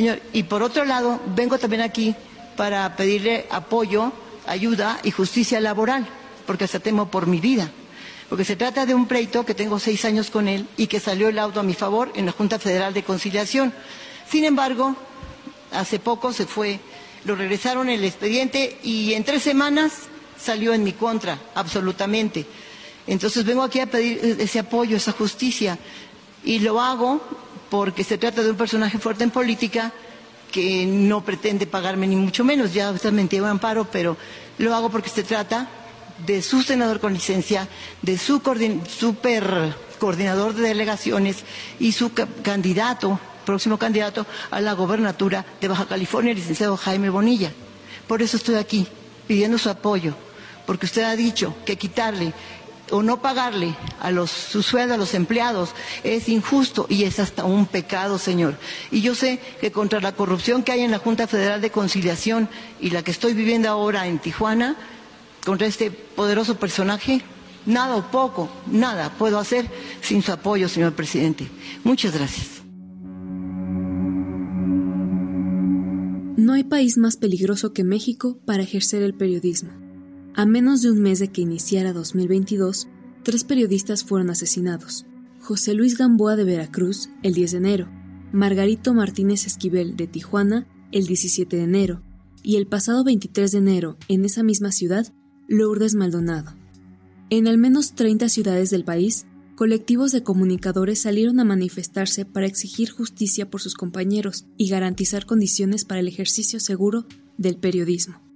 Señor, 0.00 0.22
y 0.32 0.44
por 0.44 0.62
otro 0.62 0.86
lado, 0.86 1.20
vengo 1.36 1.58
también 1.58 1.82
aquí 1.82 2.14
para 2.56 2.96
pedirle 2.96 3.44
apoyo, 3.50 4.14
ayuda 4.46 4.98
y 5.04 5.10
justicia 5.10 5.60
laboral, 5.60 6.06
porque 6.46 6.64
hasta 6.64 6.80
temo 6.80 7.10
por 7.10 7.26
mi 7.26 7.38
vida. 7.38 7.70
Porque 8.30 8.46
se 8.46 8.56
trata 8.56 8.86
de 8.86 8.94
un 8.94 9.04
pleito 9.06 9.44
que 9.44 9.54
tengo 9.54 9.78
seis 9.78 10.06
años 10.06 10.30
con 10.30 10.48
él 10.48 10.66
y 10.78 10.86
que 10.86 11.00
salió 11.00 11.28
el 11.28 11.38
auto 11.38 11.60
a 11.60 11.64
mi 11.64 11.74
favor 11.74 12.10
en 12.14 12.24
la 12.24 12.32
Junta 12.32 12.58
Federal 12.58 12.94
de 12.94 13.02
Conciliación. 13.02 13.74
Sin 14.26 14.44
embargo, 14.44 14.96
hace 15.70 15.98
poco 15.98 16.32
se 16.32 16.46
fue, 16.46 16.80
lo 17.26 17.36
regresaron 17.36 17.90
el 17.90 18.02
expediente 18.02 18.78
y 18.82 19.12
en 19.12 19.24
tres 19.24 19.42
semanas 19.42 19.92
salió 20.42 20.72
en 20.72 20.82
mi 20.82 20.94
contra, 20.94 21.38
absolutamente. 21.54 22.46
Entonces 23.06 23.44
vengo 23.44 23.62
aquí 23.64 23.80
a 23.80 23.86
pedir 23.90 24.38
ese 24.40 24.60
apoyo, 24.60 24.96
esa 24.96 25.12
justicia. 25.12 25.78
Y 26.42 26.60
lo 26.60 26.80
hago 26.80 27.20
porque 27.70 28.04
se 28.04 28.18
trata 28.18 28.42
de 28.42 28.50
un 28.50 28.56
personaje 28.56 28.98
fuerte 28.98 29.24
en 29.24 29.30
política 29.30 29.92
que 30.50 30.84
no 30.84 31.24
pretende 31.24 31.66
pagarme 31.66 32.06
ni 32.06 32.16
mucho 32.16 32.44
menos, 32.44 32.74
ya 32.74 32.92
me 33.12 33.22
entiende 33.22 33.48
amparo, 33.48 33.86
pero 33.90 34.16
lo 34.58 34.74
hago 34.74 34.90
porque 34.90 35.08
se 35.08 35.22
trata 35.22 35.68
de 36.26 36.42
su 36.42 36.62
senador 36.62 37.00
con 37.00 37.12
licencia, 37.14 37.68
de 38.02 38.18
su 38.18 38.42
super 38.88 39.74
coordinador 39.98 40.54
de 40.54 40.62
delegaciones 40.68 41.44
y 41.78 41.92
su 41.92 42.12
candidato, 42.42 43.18
próximo 43.46 43.78
candidato 43.78 44.26
a 44.50 44.60
la 44.60 44.72
gobernatura 44.72 45.44
de 45.60 45.68
Baja 45.68 45.86
California, 45.86 46.32
el 46.32 46.38
licenciado 46.38 46.76
Jaime 46.76 47.10
Bonilla. 47.10 47.52
Por 48.08 48.20
eso 48.22 48.36
estoy 48.36 48.56
aquí, 48.56 48.86
pidiendo 49.28 49.56
su 49.56 49.70
apoyo, 49.70 50.14
porque 50.66 50.86
usted 50.86 51.04
ha 51.04 51.14
dicho 51.16 51.54
que 51.64 51.76
quitarle 51.76 52.32
o 52.90 53.02
no 53.02 53.22
pagarle 53.22 53.74
a 54.00 54.10
los, 54.10 54.30
su 54.30 54.62
sueldo 54.62 54.94
a 54.94 54.98
los 54.98 55.14
empleados 55.14 55.70
es 56.04 56.28
injusto 56.28 56.86
y 56.88 57.04
es 57.04 57.18
hasta 57.18 57.44
un 57.44 57.66
pecado, 57.66 58.18
señor. 58.18 58.56
Y 58.90 59.00
yo 59.00 59.14
sé 59.14 59.40
que 59.60 59.72
contra 59.72 60.00
la 60.00 60.12
corrupción 60.12 60.62
que 60.62 60.72
hay 60.72 60.80
en 60.80 60.90
la 60.90 60.98
Junta 60.98 61.26
Federal 61.26 61.60
de 61.60 61.70
Conciliación 61.70 62.48
y 62.80 62.90
la 62.90 63.02
que 63.02 63.10
estoy 63.10 63.34
viviendo 63.34 63.68
ahora 63.68 64.06
en 64.06 64.18
Tijuana, 64.18 64.76
contra 65.44 65.66
este 65.66 65.90
poderoso 65.90 66.56
personaje, 66.56 67.22
nada 67.66 67.96
o 67.96 68.10
poco, 68.10 68.50
nada 68.66 69.10
puedo 69.16 69.38
hacer 69.38 69.66
sin 70.02 70.22
su 70.22 70.32
apoyo, 70.32 70.68
señor 70.68 70.92
presidente. 70.94 71.48
Muchas 71.84 72.14
gracias. 72.14 72.60
No 76.36 76.54
hay 76.54 76.64
país 76.64 76.96
más 76.96 77.16
peligroso 77.16 77.72
que 77.72 77.84
México 77.84 78.38
para 78.46 78.62
ejercer 78.62 79.02
el 79.02 79.14
periodismo. 79.14 79.89
A 80.34 80.46
menos 80.46 80.80
de 80.80 80.92
un 80.92 81.00
mes 81.00 81.18
de 81.18 81.28
que 81.28 81.40
iniciara 81.42 81.92
2022, 81.92 82.88
tres 83.24 83.44
periodistas 83.44 84.04
fueron 84.04 84.30
asesinados. 84.30 85.04
José 85.40 85.74
Luis 85.74 85.98
Gamboa 85.98 86.36
de 86.36 86.44
Veracruz, 86.44 87.10
el 87.22 87.34
10 87.34 87.52
de 87.52 87.58
enero, 87.58 87.88
Margarito 88.32 88.94
Martínez 88.94 89.46
Esquivel 89.46 89.96
de 89.96 90.06
Tijuana, 90.06 90.68
el 90.92 91.06
17 91.06 91.56
de 91.56 91.62
enero, 91.64 92.02
y 92.44 92.56
el 92.56 92.68
pasado 92.68 93.02
23 93.02 93.50
de 93.50 93.58
enero, 93.58 93.98
en 94.06 94.24
esa 94.24 94.44
misma 94.44 94.70
ciudad, 94.70 95.12
Lourdes 95.48 95.94
Maldonado. 95.96 96.54
En 97.28 97.48
al 97.48 97.58
menos 97.58 97.94
30 97.94 98.28
ciudades 98.28 98.70
del 98.70 98.84
país, 98.84 99.26
colectivos 99.56 100.12
de 100.12 100.22
comunicadores 100.22 101.02
salieron 101.02 101.40
a 101.40 101.44
manifestarse 101.44 102.24
para 102.24 102.46
exigir 102.46 102.90
justicia 102.90 103.50
por 103.50 103.60
sus 103.60 103.74
compañeros 103.74 104.46
y 104.56 104.68
garantizar 104.68 105.26
condiciones 105.26 105.84
para 105.84 106.00
el 106.00 106.08
ejercicio 106.08 106.60
seguro 106.60 107.06
del 107.36 107.56
periodismo. 107.56 108.29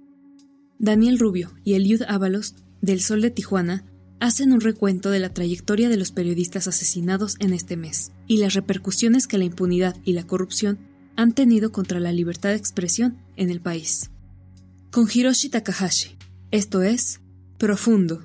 Daniel 0.79 1.19
Rubio 1.19 1.51
y 1.63 1.75
Eliud 1.75 2.01
Ábalos, 2.03 2.55
del 2.81 3.01
Sol 3.01 3.21
de 3.21 3.31
Tijuana, 3.31 3.85
hacen 4.19 4.51
un 4.51 4.59
recuento 4.59 5.09
de 5.09 5.19
la 5.19 5.29
trayectoria 5.29 5.87
de 5.87 5.97
los 5.97 6.11
periodistas 6.11 6.67
asesinados 6.67 7.37
en 7.39 7.53
este 7.53 7.77
mes 7.77 8.11
y 8.27 8.37
las 8.37 8.53
repercusiones 8.53 9.27
que 9.27 9.37
la 9.37 9.45
impunidad 9.45 9.95
y 10.03 10.13
la 10.13 10.27
corrupción 10.27 10.77
han 11.15 11.33
tenido 11.33 11.71
contra 11.71 11.99
la 12.01 12.11
libertad 12.11 12.49
de 12.49 12.55
expresión 12.55 13.17
en 13.37 13.49
el 13.49 13.61
país. 13.61 14.11
Con 14.91 15.07
Hiroshi 15.11 15.49
Takahashi, 15.49 16.17
esto 16.51 16.81
es 16.81 17.21
Profundo. 17.57 18.21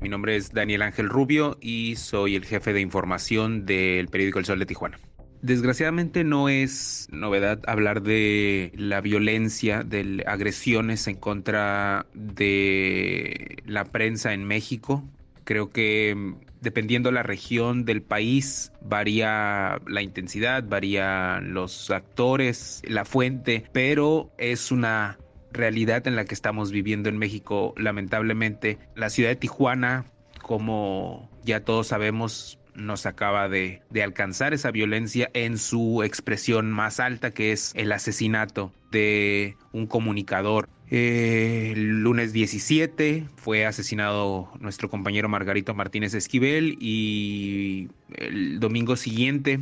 Mi 0.00 0.08
nombre 0.08 0.36
es 0.36 0.52
Daniel 0.52 0.82
Ángel 0.82 1.08
Rubio 1.08 1.58
y 1.60 1.96
soy 1.96 2.36
el 2.36 2.44
jefe 2.44 2.72
de 2.72 2.80
información 2.80 3.66
del 3.66 4.06
periódico 4.06 4.38
El 4.38 4.44
Sol 4.44 4.60
de 4.60 4.66
Tijuana. 4.66 4.98
Desgraciadamente 5.42 6.24
no 6.24 6.48
es 6.48 7.08
novedad 7.12 7.60
hablar 7.66 8.02
de 8.02 8.72
la 8.74 9.00
violencia, 9.00 9.84
de 9.84 10.24
agresiones 10.26 11.06
en 11.06 11.16
contra 11.16 12.06
de 12.14 13.62
la 13.64 13.84
prensa 13.84 14.32
en 14.32 14.44
México. 14.44 15.04
Creo 15.44 15.70
que 15.70 16.14
mm, 16.16 16.34
dependiendo 16.60 17.12
la 17.12 17.22
región 17.22 17.84
del 17.84 18.02
país 18.02 18.72
varía 18.82 19.78
la 19.86 20.02
intensidad, 20.02 20.64
varían 20.66 21.54
los 21.54 21.90
actores, 21.90 22.82
la 22.84 23.04
fuente, 23.04 23.64
pero 23.72 24.32
es 24.38 24.72
una 24.72 25.18
realidad 25.52 26.06
en 26.06 26.16
la 26.16 26.24
que 26.24 26.34
estamos 26.34 26.72
viviendo 26.72 27.08
en 27.08 27.16
México 27.16 27.74
lamentablemente. 27.76 28.78
La 28.96 29.08
ciudad 29.08 29.30
de 29.30 29.36
Tijuana, 29.36 30.04
como 30.42 31.30
ya 31.44 31.60
todos 31.60 31.86
sabemos, 31.86 32.58
nos 32.78 33.06
acaba 33.06 33.48
de, 33.48 33.82
alcanzar 34.02 34.54
esa 34.54 34.70
violencia 34.70 35.30
en 35.34 35.58
su 35.58 36.02
expresión 36.02 36.70
más 36.70 37.00
alta, 37.00 37.32
que 37.32 37.52
es 37.52 37.72
el 37.74 37.92
asesinato 37.92 38.72
de 38.90 39.56
un 39.72 39.86
comunicador. 39.86 40.68
el 40.90 42.02
lunes 42.02 42.32
17 42.32 43.26
fue 43.36 43.66
asesinado 43.66 44.50
nuestro 44.60 44.88
compañero 44.88 45.28
Margarito 45.28 45.74
Martínez 45.74 46.14
Esquivel 46.14 46.78
y 46.80 47.88
el 48.14 48.58
domingo 48.60 48.96
siguiente, 48.96 49.60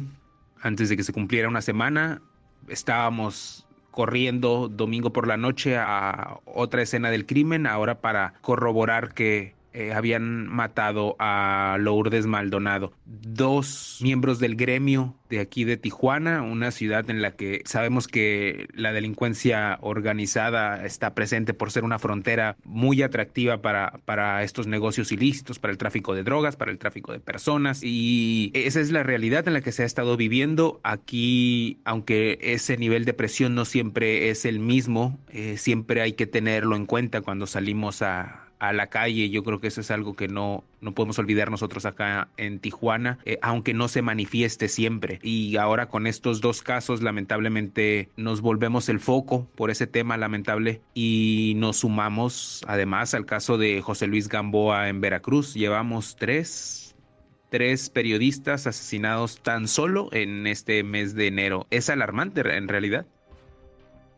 antes 0.61 0.89
de 0.89 0.97
que 0.97 1.03
se 1.03 1.13
cumpliera 1.13 1.49
una 1.49 1.63
semana, 1.63 2.23
estábamos 2.69 3.67
corriendo 3.91 4.69
domingo 4.69 5.11
por 5.11 5.27
la 5.27 5.39
noche 5.39 5.79
a 5.79 6.39
otra 6.45 6.83
escena 6.83 7.11
del 7.11 7.25
crimen, 7.25 7.67
ahora 7.67 8.01
para 8.03 8.35
corroborar 8.43 9.15
que 9.15 9.56
eh, 9.77 9.93
habían 9.93 10.49
matado 10.49 11.17
a 11.19 11.77
Lourdes 11.79 12.25
Maldonado. 12.25 12.95
Dos 13.05 13.99
miembros 14.01 14.39
del 14.39 14.57
gremio 14.57 15.15
de 15.29 15.39
aquí 15.41 15.65
de 15.65 15.77
Tijuana, 15.77 16.41
una 16.41 16.71
ciudad 16.71 17.11
en 17.11 17.21
la 17.21 17.33
que 17.33 17.61
sabemos 17.67 18.09
que 18.09 18.69
la 18.73 18.95
delincuencia 18.95 19.77
organizada 19.83 20.83
está 20.87 21.15
presente 21.15 21.53
por 21.53 21.71
ser 21.71 21.85
una 21.85 21.99
frontera 21.99 22.57
muy 22.65 23.03
atractiva 23.03 23.61
para, 23.61 24.01
para 24.07 24.43
estos 24.45 24.67
negocios 24.67 25.13
ilícitos, 25.13 25.59
para 25.59 25.73
el 25.73 25.79
tráfico 25.79 26.15
de 26.15 26.23
drogas, 26.23 26.57
para 26.57 26.71
el 26.71 26.79
tráfico 26.79 27.13
de 27.13 27.21
personas. 27.21 27.83
Y 27.83 28.53
esa 28.55 28.81
es 28.81 28.91
la 28.91 29.03
realidad 29.03 29.47
en 29.47 29.53
la 29.53 29.61
que 29.61 29.73
se 29.73 29.83
ha 29.83 29.87
estado 29.87 30.17
viviendo. 30.17 30.81
Aquí, 30.85 31.81
aunque 31.85 32.39
ese 32.41 32.79
nivel 32.79 33.05
de 33.05 33.13
presión 33.13 33.55
no 33.55 33.67
siempre 33.67 34.31
es 34.31 34.47
el 34.47 34.59
mismo, 34.59 35.19
eh, 35.29 35.59
siempre 35.59 36.01
hay 36.01 36.15
que 36.15 36.27
tenerlo 36.27 36.77
en 36.77 36.87
cuenta 36.87 37.21
cuando 37.21 37.47
salimos 37.47 38.01
a 38.01 38.46
a 38.59 38.73
la 38.73 38.89
calle. 38.89 39.31
Yo 39.31 39.43
creo 39.43 39.61
que 39.61 39.69
eso 39.69 39.81
es 39.81 39.91
algo 39.91 40.15
que 40.15 40.29
no, 40.29 40.65
no 40.81 40.93
podemos 40.93 41.19
olvidar 41.19 41.51
nosotros 41.51 41.87
acá 41.87 42.29
en 42.37 42.59
Tijuana, 42.59 43.19
eh, 43.25 43.39
aunque 43.43 43.75
no 43.75 43.89
se 43.89 44.03
manifieste 44.03 44.69
siempre. 44.69 45.19
Y 45.23 45.57
ahora 45.57 45.89
con 45.89 46.07
estos 46.07 46.41
dos 46.41 46.63
casos, 46.63 47.03
lamentablemente, 47.03 48.09
nos 48.17 48.41
volvemos 48.41 48.89
el 48.89 49.01
foco 49.01 49.47
por 49.55 49.71
ese 49.71 49.87
tema 49.87 50.17
lamentable 50.17 50.81
y 50.95 51.55
nos 51.57 51.79
sumamos 51.79 52.63
además 52.67 53.15
al 53.15 53.27
caso 53.27 53.59
de 53.59 53.81
José 53.83 54.07
Luis 54.07 54.29
Gamboa 54.29 54.89
en 54.89 55.01
Veracruz. 55.01 55.55
Llevamos 55.55 56.17
tres 56.17 56.83
tres 57.49 57.91
periodistas 57.91 58.67
asesinados 58.67 59.41
tan 59.41 59.69
solo 59.69 60.09
en 60.13 60.47
este 60.47 60.83
mes 60.83 61.15
de 61.15 61.29
enero. 61.29 61.67
Es 61.71 61.89
alarmante 61.89 62.41
en 62.41 62.69
realidad. 62.69 63.07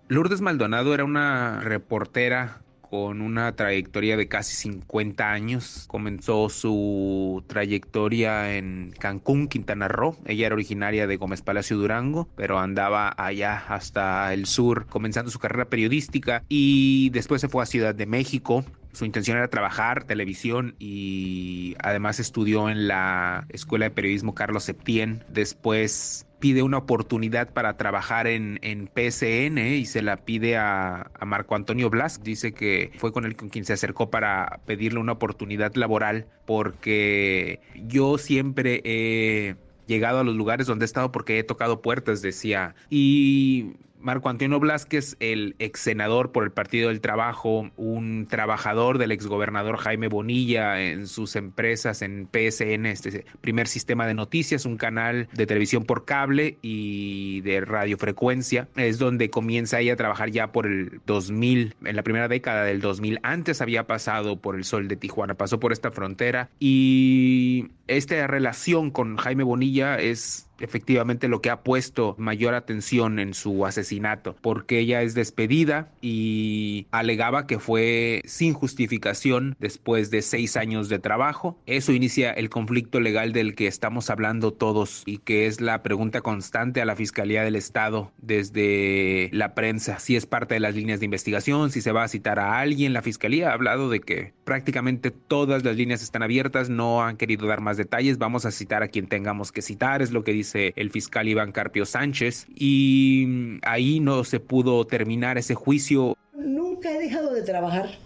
Lourdes 0.09 0.41
Maldonado 0.41 0.95
era 0.95 1.05
una 1.05 1.61
reportera 1.61 2.63
con 2.91 3.21
una 3.21 3.55
trayectoria 3.55 4.17
de 4.17 4.29
casi 4.29 4.55
50 4.55 5.31
años. 5.31 5.85
Comenzó 5.89 6.49
su 6.49 7.45
trayectoria 7.47 8.57
en 8.57 8.95
Cancún, 8.99 9.49
Quintana 9.49 9.89
Roo. 9.89 10.17
Ella 10.27 10.47
era 10.47 10.55
originaria 10.55 11.07
de 11.07 11.17
Gómez 11.17 11.43
Palacio 11.43 11.77
Durango, 11.77 12.29
pero 12.37 12.59
andaba 12.59 13.15
allá 13.17 13.65
hasta 13.69 14.33
el 14.33 14.47
sur 14.47 14.87
comenzando 14.87 15.31
su 15.31 15.39
carrera 15.39 15.67
periodística 15.67 16.43
y 16.49 17.11
después 17.11 17.41
se 17.41 17.49
fue 17.49 17.63
a 17.63 17.67
Ciudad 17.67 17.95
de 17.95 18.07
México 18.07 18.65
su 18.93 19.05
intención 19.05 19.37
era 19.37 19.49
trabajar 19.49 20.05
televisión 20.05 20.75
y 20.79 21.77
además 21.79 22.19
estudió 22.19 22.69
en 22.69 22.89
la 22.89 23.47
Escuela 23.51 23.85
de 23.85 23.91
Periodismo 23.91 24.35
Carlos 24.35 24.65
Septién. 24.65 25.23
Después 25.29 26.27
pide 26.39 26.63
una 26.63 26.79
oportunidad 26.79 27.53
para 27.53 27.77
trabajar 27.77 28.27
en, 28.27 28.59
en 28.63 28.89
PSN 28.89 29.59
y 29.59 29.87
se 29.87 30.03
la 30.03 30.17
pide 30.19 30.57
a, 30.57 31.11
a, 31.19 31.25
Marco 31.25 31.55
Antonio 31.55 31.91
Blas. 31.91 32.23
Dice 32.23 32.53
que 32.53 32.93
fue 32.99 33.13
con 33.13 33.25
él 33.25 33.37
con 33.37 33.49
quien 33.49 33.65
se 33.65 33.73
acercó 33.73 34.11
para 34.11 34.61
pedirle 34.67 35.01
una 35.01 35.13
oportunidad 35.13 35.75
laboral 35.75 36.27
porque 36.47 37.61
yo 37.75 38.19
siempre 38.19 38.81
he 38.85 39.57
llegado 39.87 40.21
a 40.21 40.25
los 40.25 40.37
lugares 40.37 40.67
donde 40.67 40.85
he 40.85 40.87
estado 40.87 41.11
porque 41.11 41.39
he 41.39 41.45
tocado 41.45 41.83
puertas, 41.83 42.23
decía. 42.23 42.75
Y 42.91 43.73
Marco 44.01 44.29
Antonio 44.29 44.61
Blasquez, 44.61 45.17
el 45.21 45.57
ex 45.59 45.81
senador 45.81 46.33
por 46.33 46.45
el 46.45 46.51
Partido 46.51 46.89
del 46.89 47.01
Trabajo, 47.01 47.71
un 47.77 48.27
trabajador 48.29 48.99
del 48.99 49.13
exgobernador 49.13 49.77
Jaime 49.79 50.09
Bonilla 50.09 50.81
en 50.81 51.07
sus 51.07 51.37
empresas 51.37 52.03
en 52.03 52.29
PSN, 52.31 52.87
este 52.87 53.25
primer 53.41 53.67
sistema 53.67 54.07
de 54.07 54.15
noticias, 54.15 54.65
un 54.67 54.77
canal 54.77 55.29
de 55.33 55.47
televisión 55.47 55.85
por 55.85 56.05
cable 56.05 56.59
y 56.63 57.41
de 57.43 57.61
radiofrecuencia. 57.61 58.69
Es 58.77 58.99
donde 58.99 59.31
comienza 59.31 59.81
ella 59.81 59.95
a 59.95 59.97
trabajar 59.97 60.31
ya 60.31 60.53
por 60.53 60.67
el 60.67 61.01
2000, 61.07 61.75
en 61.85 61.97
la 61.97 62.03
primera 62.03 62.29
década 62.29 62.65
del 62.65 62.81
2000. 62.81 63.21
Antes 63.23 63.61
había 63.61 63.87
pasado 63.87 64.41
por 64.41 64.55
el 64.55 64.65
sol 64.65 64.89
de 64.89 64.97
Tijuana, 64.97 65.35
pasó 65.35 65.59
por 65.61 65.73
esta 65.73 65.91
frontera 65.91 66.51
y 66.61 67.69
esta 67.87 68.27
relación 68.27 68.91
con 68.91 69.17
Jaime 69.17 69.45
Bonilla 69.45 69.99
es 69.99 70.48
efectivamente 70.61 71.29
lo 71.29 71.41
que 71.41 71.51
ha 71.51 71.63
puesto 71.63 72.15
mayor 72.19 72.55
atención 72.55 73.19
en 73.19 73.35
su 73.35 73.67
asesinato, 73.67 74.37
porque 74.41 74.79
ella 74.79 75.03
es 75.03 75.15
despedida 75.15 75.91
y 76.01 76.87
alegaba 76.91 77.47
que 77.47 77.59
fue 77.59 78.23
sin 78.25 78.55
justificación 78.55 79.57
después 79.59 80.11
de 80.11 80.23
seis 80.23 80.57
años 80.57 80.89
de 80.89 80.99
trabajo. 80.99 81.59
Eso 81.67 81.93
inicia 81.93 82.31
el 82.31 82.51
conflicto 82.51 83.01
legal 83.01 83.33
del 83.33 83.55
que 83.55 83.67
estamos 83.67 84.11
hablando 84.11 84.53
todos 84.53 85.03
y 85.07 85.19
que 85.19 85.47
es 85.47 85.61
la 85.61 85.83
pregunta 85.83 86.21
constante 86.21 86.81
a 86.81 86.85
la 86.85 86.97
Fiscalía 86.97 87.43
del 87.43 87.57
Estado 87.57 88.13
desde 88.19 89.31
la 89.33 89.55
prensa, 89.55 89.99
si 89.99 90.17
es 90.17 90.27
parte 90.27 90.55
de 90.55 90.61
las 90.61 90.75
líneas 90.75 91.01
de 91.01 91.07
investigación, 91.07 91.71
si 91.71 91.81
se 91.81 91.93
va 91.93 92.05
a 92.05 92.09
citar 92.09 92.39
a 92.39 92.59
alguien. 92.59 92.93
La 92.93 93.03
Fiscalía 93.03 93.51
ha 93.51 93.55
hablado 93.55 93.89
de 93.91 94.01
que 94.01 94.33
prácticamente 94.45 95.11
todas 95.11 95.65
las 95.65 95.77
líneas 95.77 96.03
están 96.03 96.23
abiertas, 96.23 96.69
no 96.69 97.03
han 97.03 97.17
querido 97.17 97.47
dar 97.47 97.61
más 97.61 97.77
detalles, 97.77 98.19
vamos 98.19 98.45
a 98.45 98.51
citar 98.51 98.83
a 98.83 98.89
quien 98.89 99.07
tengamos 99.07 99.53
que 99.53 99.63
citar, 99.63 100.03
es 100.03 100.11
lo 100.11 100.25
que 100.25 100.33
dice 100.33 100.48
el 100.55 100.91
fiscal 100.91 101.29
Iván 101.29 101.53
Carpio 101.53 101.85
Sánchez 101.87 102.47
y 102.55 103.59
ahí 103.63 104.01
no 104.01 104.25
se 104.25 104.41
pudo 104.41 104.87
terminar 104.87 105.39
ese 105.39 105.55
juicio. 105.55 106.17
Nunca 106.35 106.93
he 106.93 106.99
dejado 106.99 107.33
de 107.33 107.43
trabajar, 107.43 107.99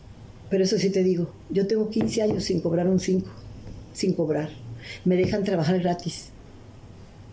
pero 0.51 0.65
eso 0.65 0.79
sí 0.79 0.91
te 0.91 1.03
digo, 1.03 1.33
yo 1.51 1.67
tengo 1.67 1.91
15 1.91 2.23
años 2.23 2.45
sin 2.45 2.61
cobrar 2.61 2.89
un 2.89 3.01
5, 3.01 3.29
sin 3.93 4.15
cobrar. 4.15 4.51
Me 5.05 5.17
dejan 5.17 5.45
trabajar 5.45 5.81
gratis. 5.81 6.31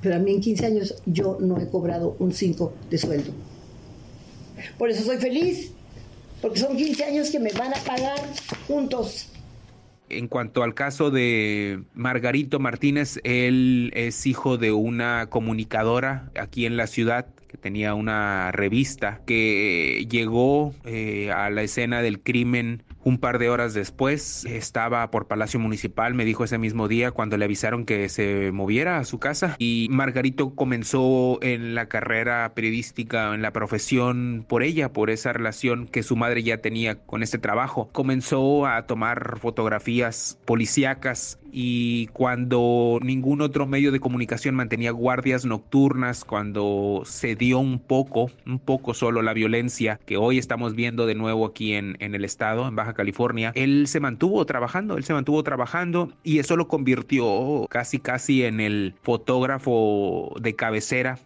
Pero 0.02 0.16
a 0.16 0.20
mí 0.20 0.32
en 0.32 0.42
15 0.42 0.66
años 0.66 0.96
yo 1.06 1.38
no 1.40 1.60
he 1.60 1.68
cobrado 1.68 2.16
un 2.20 2.34
5 2.34 2.74
de 2.90 2.98
sueldo. 2.98 3.32
Por 4.78 4.90
eso 4.90 5.04
soy 5.04 5.18
feliz, 5.18 5.72
porque 6.42 6.60
son 6.60 6.78
15 6.78 7.04
años 7.04 7.30
que 7.30 7.40
me 7.40 7.52
van 7.52 7.74
a 7.74 7.78
pagar 7.78 8.20
juntos. 8.68 9.28
En 10.10 10.28
cuanto 10.28 10.64
al 10.64 10.74
caso 10.74 11.12
de 11.12 11.84
Margarito 11.94 12.60
Martínez, 12.60 13.20
él 13.24 13.92
es 13.96 14.26
hijo 14.26 14.58
de 14.58 14.72
una 14.72 15.28
comunicadora 15.30 16.32
aquí 16.40 16.66
en 16.66 16.78
la 16.78 16.88
ciudad 16.88 17.28
que 17.48 17.58
tenía 17.58 17.94
una 17.96 18.52
revista 18.52 19.22
que 19.26 20.06
llegó 20.10 20.74
eh, 20.86 21.32
a 21.32 21.50
la 21.50 21.64
escena 21.64 22.02
del 22.02 22.22
crimen 22.22 22.84
un 23.10 23.18
par 23.18 23.40
de 23.40 23.50
horas 23.50 23.74
después 23.74 24.46
estaba 24.46 25.10
por 25.10 25.26
Palacio 25.26 25.60
Municipal, 25.60 26.14
me 26.14 26.26
dijo 26.26 26.44
ese 26.44 26.60
mismo 26.60 26.88
día 26.88 27.10
cuando 27.10 27.38
le 27.38 27.46
avisaron 27.46 27.84
que 27.84 28.08
se 28.08 28.52
moviera 28.52 29.00
a 29.00 29.04
su 29.04 29.18
casa 29.18 29.56
y 29.58 29.88
Margarito 29.90 30.54
comenzó 30.54 31.40
en 31.42 31.74
la 31.74 31.88
carrera 31.88 32.54
periodística, 32.54 33.34
en 33.34 33.42
la 33.42 33.52
profesión 33.52 34.46
por 34.48 34.62
ella, 34.62 34.94
por 34.94 35.10
esa 35.10 35.34
relación 35.34 35.88
que 35.88 36.04
su 36.04 36.16
madre 36.16 36.44
ya 36.44 36.60
tenía 36.60 37.04
con 37.04 37.24
este 37.24 37.40
trabajo. 37.40 37.90
Comenzó 37.92 38.68
a 38.68 38.86
tomar 38.86 39.40
fotografías 39.40 40.38
policíacas 40.46 41.40
y 41.52 42.08
cuando 42.08 43.00
ningún 43.02 43.42
otro 43.42 43.66
medio 43.66 43.92
de 43.92 44.00
comunicación 44.00 44.54
mantenía 44.54 44.92
guardias 44.92 45.46
nocturnas, 45.46 46.24
cuando 46.24 47.02
se 47.06 47.36
dio 47.36 47.58
un 47.58 47.80
poco, 47.80 48.30
un 48.46 48.60
poco 48.60 48.94
solo 48.94 49.24
la 49.24 49.34
violencia 49.34 50.00
que 50.06 50.18
hoy 50.18 50.38
estamos 50.38 50.76
viendo 50.76 51.08
de 51.08 51.16
nuevo 51.16 51.48
aquí 51.48 51.74
en, 51.74 51.98
en 52.00 52.14
el 52.14 52.24
estado, 52.24 52.68
en 52.68 52.76
Baja 52.76 52.94
California, 53.00 53.54
él 53.56 53.88
se 53.88 54.02
mantuvo 54.02 54.46
trabajando, 54.46 54.98
él 54.98 55.06
se 55.06 55.14
mantuvo 55.14 55.42
trabajando 55.42 56.12
y 56.22 56.40
eso 56.40 56.58
lo 56.58 56.68
convirtió 56.68 57.66
casi 57.70 58.00
casi 58.00 58.44
en 58.44 58.60
el 58.60 58.94
fotógrafo 59.02 60.36
de 60.42 60.54
cabecera 60.56 61.18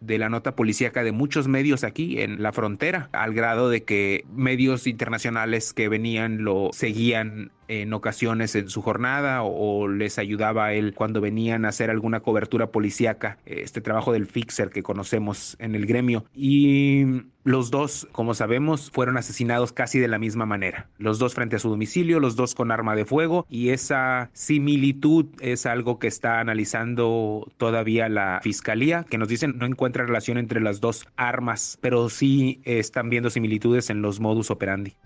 de 0.00 0.18
la 0.18 0.28
nota 0.28 0.54
policíaca 0.54 1.02
de 1.02 1.10
muchos 1.10 1.48
medios 1.48 1.82
aquí 1.82 2.20
en 2.20 2.42
la 2.42 2.52
frontera, 2.52 3.08
al 3.12 3.34
grado 3.34 3.70
de 3.70 3.82
que 3.82 4.24
medios 4.32 4.86
internacionales 4.86 5.72
que 5.72 5.88
venían 5.88 6.44
lo 6.44 6.70
seguían 6.72 7.50
en 7.68 7.92
ocasiones 7.92 8.54
en 8.54 8.68
su 8.68 8.82
jornada 8.82 9.42
o, 9.42 9.88
les 9.88 10.18
ayudaba 10.18 10.66
a 10.66 10.72
él 10.74 10.94
cuando 10.94 11.20
venían 11.20 11.64
a 11.64 11.68
hacer 11.68 11.90
alguna 11.90 12.20
cobertura 12.20 12.70
policíaca, 12.70 13.38
este 13.46 13.80
trabajo 13.80 14.12
del 14.12 14.26
fixer 14.26 14.70
que 14.70 14.82
conocemos 14.82 15.56
en 15.58 15.74
el 15.74 15.86
gremio. 15.86 16.24
Y 16.34 17.04
los 17.44 17.70
dos, 17.70 18.08
como 18.12 18.34
sabemos, 18.34 18.90
fueron 18.90 19.16
asesinados 19.16 19.72
casi 19.72 19.98
de 19.98 20.08
la 20.08 20.18
misma 20.18 20.46
manera. 20.46 20.88
Los 20.98 21.18
dos 21.18 21.34
frente 21.34 21.56
a 21.56 21.58
su 21.58 21.68
domicilio, 21.68 22.18
los 22.18 22.34
dos 22.34 22.54
con 22.54 22.72
arma 22.72 22.96
de 22.96 23.04
fuego 23.04 23.46
y 23.48 23.68
esa 23.70 24.30
similitud 24.32 25.26
es 25.40 25.66
algo 25.66 25.98
que 25.98 26.08
está 26.08 26.40
analizando 26.40 27.46
todavía 27.56 28.08
la 28.08 28.40
fiscalía, 28.42 29.04
que 29.08 29.18
nos 29.18 29.28
dicen 29.28 29.58
no 29.58 29.66
encuentra 29.66 30.04
relación 30.04 30.38
entre 30.38 30.60
las 30.60 30.80
dos 30.80 31.06
armas, 31.16 31.78
pero 31.80 32.08
sí 32.08 32.60
están 32.64 33.10
viendo 33.10 33.30
similitudes 33.30 33.90
en 33.90 34.02
los 34.02 34.20
modus 34.20 34.50
operandi. 34.50 34.96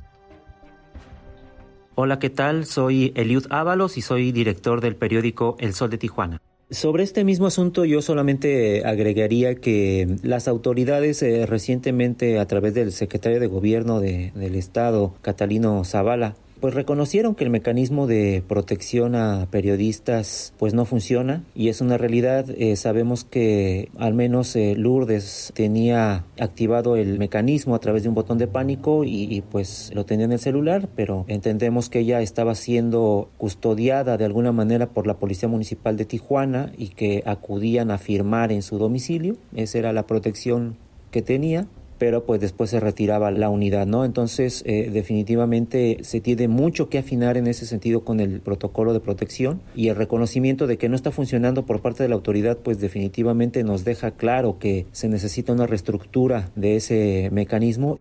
Hola, 2.02 2.18
¿qué 2.18 2.30
tal? 2.30 2.64
Soy 2.64 3.12
Eliud 3.14 3.44
Ábalos 3.50 3.98
y 3.98 4.00
soy 4.00 4.32
director 4.32 4.80
del 4.80 4.96
periódico 4.96 5.56
El 5.60 5.74
Sol 5.74 5.90
de 5.90 5.98
Tijuana. 5.98 6.40
Sobre 6.70 7.02
este 7.02 7.24
mismo 7.24 7.46
asunto 7.46 7.84
yo 7.84 8.00
solamente 8.00 8.86
agregaría 8.86 9.56
que 9.56 10.16
las 10.22 10.48
autoridades 10.48 11.22
eh, 11.22 11.44
recientemente 11.44 12.38
a 12.38 12.46
través 12.46 12.72
del 12.72 12.92
secretario 12.92 13.38
de 13.38 13.48
gobierno 13.48 14.00
del 14.00 14.54
estado, 14.54 15.12
Catalino 15.20 15.84
Zavala, 15.84 16.36
pues 16.60 16.74
reconocieron 16.74 17.34
que 17.34 17.44
el 17.44 17.50
mecanismo 17.50 18.06
de 18.06 18.42
protección 18.46 19.14
a 19.14 19.46
periodistas 19.50 20.52
pues 20.58 20.74
no 20.74 20.84
funciona 20.84 21.42
y 21.54 21.68
es 21.68 21.80
una 21.80 21.96
realidad. 21.96 22.46
Eh, 22.50 22.76
sabemos 22.76 23.24
que 23.24 23.90
al 23.96 24.14
menos 24.14 24.54
eh, 24.56 24.74
Lourdes 24.76 25.52
tenía 25.54 26.24
activado 26.38 26.96
el 26.96 27.18
mecanismo 27.18 27.74
a 27.74 27.80
través 27.80 28.02
de 28.02 28.08
un 28.10 28.14
botón 28.14 28.38
de 28.38 28.46
pánico 28.46 29.04
y, 29.04 29.42
pues 29.50 29.90
lo 29.94 30.04
tenía 30.04 30.26
en 30.26 30.32
el 30.32 30.38
celular, 30.38 30.88
pero 30.94 31.24
entendemos 31.28 31.88
que 31.88 32.00
ella 32.00 32.20
estaba 32.20 32.54
siendo 32.54 33.30
custodiada 33.38 34.16
de 34.16 34.24
alguna 34.24 34.52
manera 34.52 34.90
por 34.90 35.06
la 35.06 35.18
Policía 35.18 35.48
Municipal 35.48 35.96
de 35.96 36.04
Tijuana 36.04 36.72
y 36.76 36.88
que 36.88 37.22
acudían 37.26 37.90
a 37.90 37.98
firmar 37.98 38.52
en 38.52 38.62
su 38.62 38.78
domicilio. 38.78 39.36
Esa 39.54 39.78
era 39.78 39.92
la 39.92 40.06
protección 40.06 40.76
que 41.10 41.22
tenía 41.22 41.66
pero 42.00 42.24
pues 42.24 42.40
después 42.40 42.70
se 42.70 42.80
retiraba 42.80 43.30
la 43.30 43.50
unidad, 43.50 43.86
¿no? 43.86 44.06
Entonces, 44.06 44.62
eh, 44.64 44.88
definitivamente 44.90 45.98
se 46.00 46.22
tiene 46.22 46.48
mucho 46.48 46.88
que 46.88 46.96
afinar 46.96 47.36
en 47.36 47.46
ese 47.46 47.66
sentido 47.66 48.04
con 48.04 48.20
el 48.20 48.40
protocolo 48.40 48.94
de 48.94 49.00
protección 49.00 49.60
y 49.76 49.88
el 49.88 49.96
reconocimiento 49.96 50.66
de 50.66 50.78
que 50.78 50.88
no 50.88 50.96
está 50.96 51.10
funcionando 51.10 51.66
por 51.66 51.82
parte 51.82 52.02
de 52.02 52.08
la 52.08 52.14
autoridad, 52.14 52.56
pues 52.56 52.80
definitivamente 52.80 53.62
nos 53.64 53.84
deja 53.84 54.12
claro 54.12 54.58
que 54.58 54.86
se 54.92 55.10
necesita 55.10 55.52
una 55.52 55.66
reestructura 55.66 56.48
de 56.56 56.76
ese 56.76 57.28
mecanismo. 57.32 58.00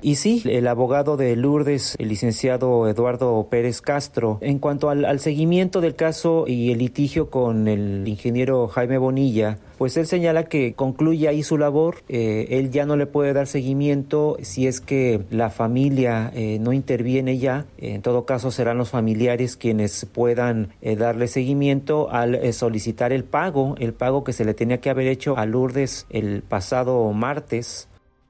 Y 0.00 0.14
sí, 0.14 0.42
el 0.44 0.68
abogado 0.68 1.16
de 1.16 1.34
Lourdes, 1.34 1.96
el 1.98 2.08
licenciado 2.08 2.86
Eduardo 2.88 3.48
Pérez 3.50 3.80
Castro, 3.80 4.38
en 4.40 4.60
cuanto 4.60 4.90
al, 4.90 5.18
seguimiento 5.18 5.80
del 5.80 5.96
caso 5.96 6.44
y 6.46 6.70
el 6.70 6.78
litigio 6.78 7.30
con 7.30 7.66
el 7.66 8.06
ingeniero 8.06 8.68
Jaime 8.68 8.98
Bonilla, 8.98 9.58
pues 9.76 9.96
él 9.96 10.06
señala 10.06 10.44
que 10.44 10.74
concluye 10.74 11.26
ahí 11.26 11.42
su 11.42 11.58
labor, 11.58 11.96
eh, 12.08 12.46
él 12.50 12.70
ya 12.70 12.86
no 12.86 12.96
le 12.96 13.06
puede 13.06 13.32
dar 13.32 13.48
seguimiento 13.48 14.36
si 14.40 14.68
es 14.68 14.80
que 14.80 15.24
la 15.30 15.50
familia 15.50 16.30
eh, 16.32 16.58
no 16.60 16.72
interviene 16.72 17.38
ya, 17.38 17.66
en 17.78 18.00
todo 18.00 18.24
caso 18.24 18.52
serán 18.52 18.78
los 18.78 18.90
familiares 18.90 19.56
quienes 19.56 20.04
puedan 20.04 20.68
eh, 20.80 20.94
darle 20.94 21.26
seguimiento 21.26 22.08
al 22.10 22.52
solicitar 22.52 23.12
el 23.12 23.24
pago, 23.24 23.74
el 23.78 23.94
pago 23.94 24.22
que 24.22 24.32
se 24.32 24.44
le 24.44 24.54
tenía 24.54 24.80
que 24.80 24.90
haber 24.90 25.08
hecho 25.08 25.36
a 25.36 25.44
Lourdes 25.44 26.06
el 26.10 26.42
pasado 26.42 27.12
martes 27.12 27.88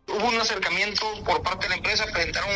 Hubo 0.08 0.26
un 0.26 0.40
acercamiento 0.40 1.04
por 1.24 1.42
parte 1.42 1.66
de 1.66 1.70
la 1.70 1.76
empresa, 1.76 2.06
presentaron 2.06 2.50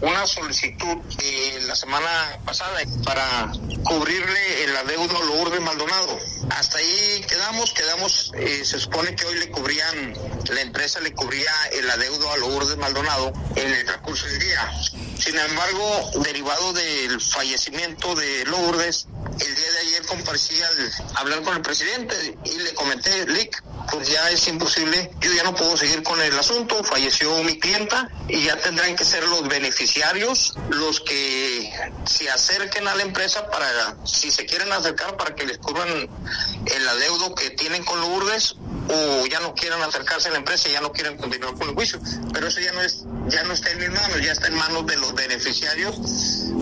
una 0.00 0.26
solicitud 0.26 0.96
eh, 1.22 1.60
la 1.66 1.76
semana 1.76 2.38
pasada 2.44 2.80
para 3.04 3.52
cubrirle 3.84 4.64
el 4.64 4.76
adeudo 4.76 5.16
a 5.16 5.24
Lourdes 5.24 5.60
Maldonado. 5.60 6.18
Hasta 6.50 6.78
ahí 6.78 7.24
quedamos, 7.28 7.72
quedamos, 7.74 8.32
eh, 8.36 8.64
se 8.64 8.78
supone 8.80 9.14
que 9.14 9.26
hoy 9.26 9.38
le 9.38 9.50
cubrían, 9.50 10.14
la 10.50 10.60
empresa 10.62 11.00
le 11.00 11.12
cubría 11.12 11.52
el 11.72 11.88
adeudo 11.90 12.30
a 12.32 12.36
Lourdes 12.38 12.78
Maldonado 12.78 13.32
en 13.56 13.70
el 13.70 13.84
transcurso 13.84 14.26
del 14.26 14.38
día. 14.38 14.72
Sin 15.18 15.38
embargo, 15.38 16.10
derivado 16.24 16.72
del 16.72 17.20
fallecimiento 17.20 18.14
de 18.14 18.44
Lourdes, 18.46 19.06
el 19.38 19.54
día 19.54 19.72
de 19.72 19.78
ayer 19.80 20.06
comparecí 20.06 20.60
al 20.62 20.92
hablar 21.16 21.42
con 21.42 21.56
el 21.56 21.62
presidente 21.62 22.38
y 22.44 22.58
le 22.58 22.74
comenté, 22.74 23.26
Lick, 23.26 23.62
pues 23.90 24.08
ya 24.08 24.30
es 24.30 24.46
imposible, 24.48 25.10
yo 25.20 25.32
ya 25.32 25.44
no 25.44 25.54
puedo 25.54 25.76
seguir 25.76 26.02
con 26.02 26.20
el 26.20 26.38
asunto, 26.38 26.82
falleció 26.84 27.42
mi 27.44 27.58
clienta 27.58 28.08
y 28.28 28.44
ya 28.44 28.56
tendrán 28.56 28.96
que 28.96 29.04
ser 29.04 29.26
los 29.28 29.46
beneficiarios 29.48 30.54
los 30.70 31.00
que 31.00 31.72
se 32.04 32.30
acerquen 32.30 32.88
a 32.88 32.94
la 32.94 33.02
empresa 33.02 33.50
para, 33.50 33.96
si 34.04 34.30
se 34.30 34.46
quieren 34.46 34.72
acercar, 34.72 35.16
para 35.16 35.34
que 35.34 35.46
les 35.46 35.58
cubran 35.58 35.88
el 35.88 36.88
adeudo 36.88 37.34
que 37.34 37.50
tienen 37.50 37.84
con 37.84 38.00
Lourdes 38.00 38.56
o 38.88 39.26
ya 39.26 39.40
no 39.40 39.54
quieran 39.54 39.82
acercarse 39.82 40.28
a 40.28 40.32
la 40.32 40.38
empresa 40.38 40.68
y 40.68 40.72
ya 40.72 40.80
no 40.80 40.92
quieren 40.92 41.16
continuar 41.16 41.54
con 41.54 41.68
el 41.68 41.74
juicio. 41.74 42.00
Pero 42.32 42.46
eso 42.48 42.60
ya 42.60 42.72
no 42.72 42.80
es, 42.80 43.04
ya 43.28 43.42
no 43.44 43.54
está 43.54 43.70
en 43.70 43.78
mis 43.78 43.90
manos, 43.90 44.20
ya 44.22 44.32
está 44.32 44.48
en 44.48 44.54
manos 44.54 44.86
de 44.86 44.96
los 44.96 45.14
beneficiarios 45.14 45.98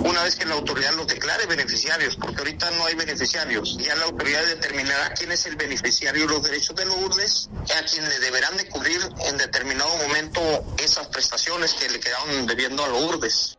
una 0.05 0.23
vez 0.23 0.37
que 0.37 0.47
la 0.47 0.55
autoridad 0.55 0.93
los 0.95 1.07
declare 1.07 1.47
beneficiarios, 1.47 2.17
porque 2.17 2.39
ahorita 2.39 2.71
no 2.73 2.87
hay 2.87 2.95
beneficiarios. 2.95 3.77
Ya 3.79 3.95
la 3.95 4.05
autoridad 4.05 4.45
determinará 4.47 5.15
quién 5.15 5.31
es 5.33 5.47
el 5.47 5.57
beneficiario 5.57 6.27
de 6.27 6.35
los 6.35 6.43
derechos 6.43 6.75
de 6.75 6.87
Lourdes, 6.87 7.49
a 7.77 7.85
quien 7.85 8.09
le 8.09 8.19
deberán 8.19 8.57
de 8.57 8.69
cubrir 8.69 9.01
en 9.27 9.37
determinado 9.37 9.95
momento 9.97 10.41
esas 10.79 11.07
prestaciones 11.09 11.75
que 11.75 11.89
le 11.89 12.01
quedaron 12.01 12.47
debiendo 12.47 12.85
a 12.85 12.89
Lourdes 12.89 13.57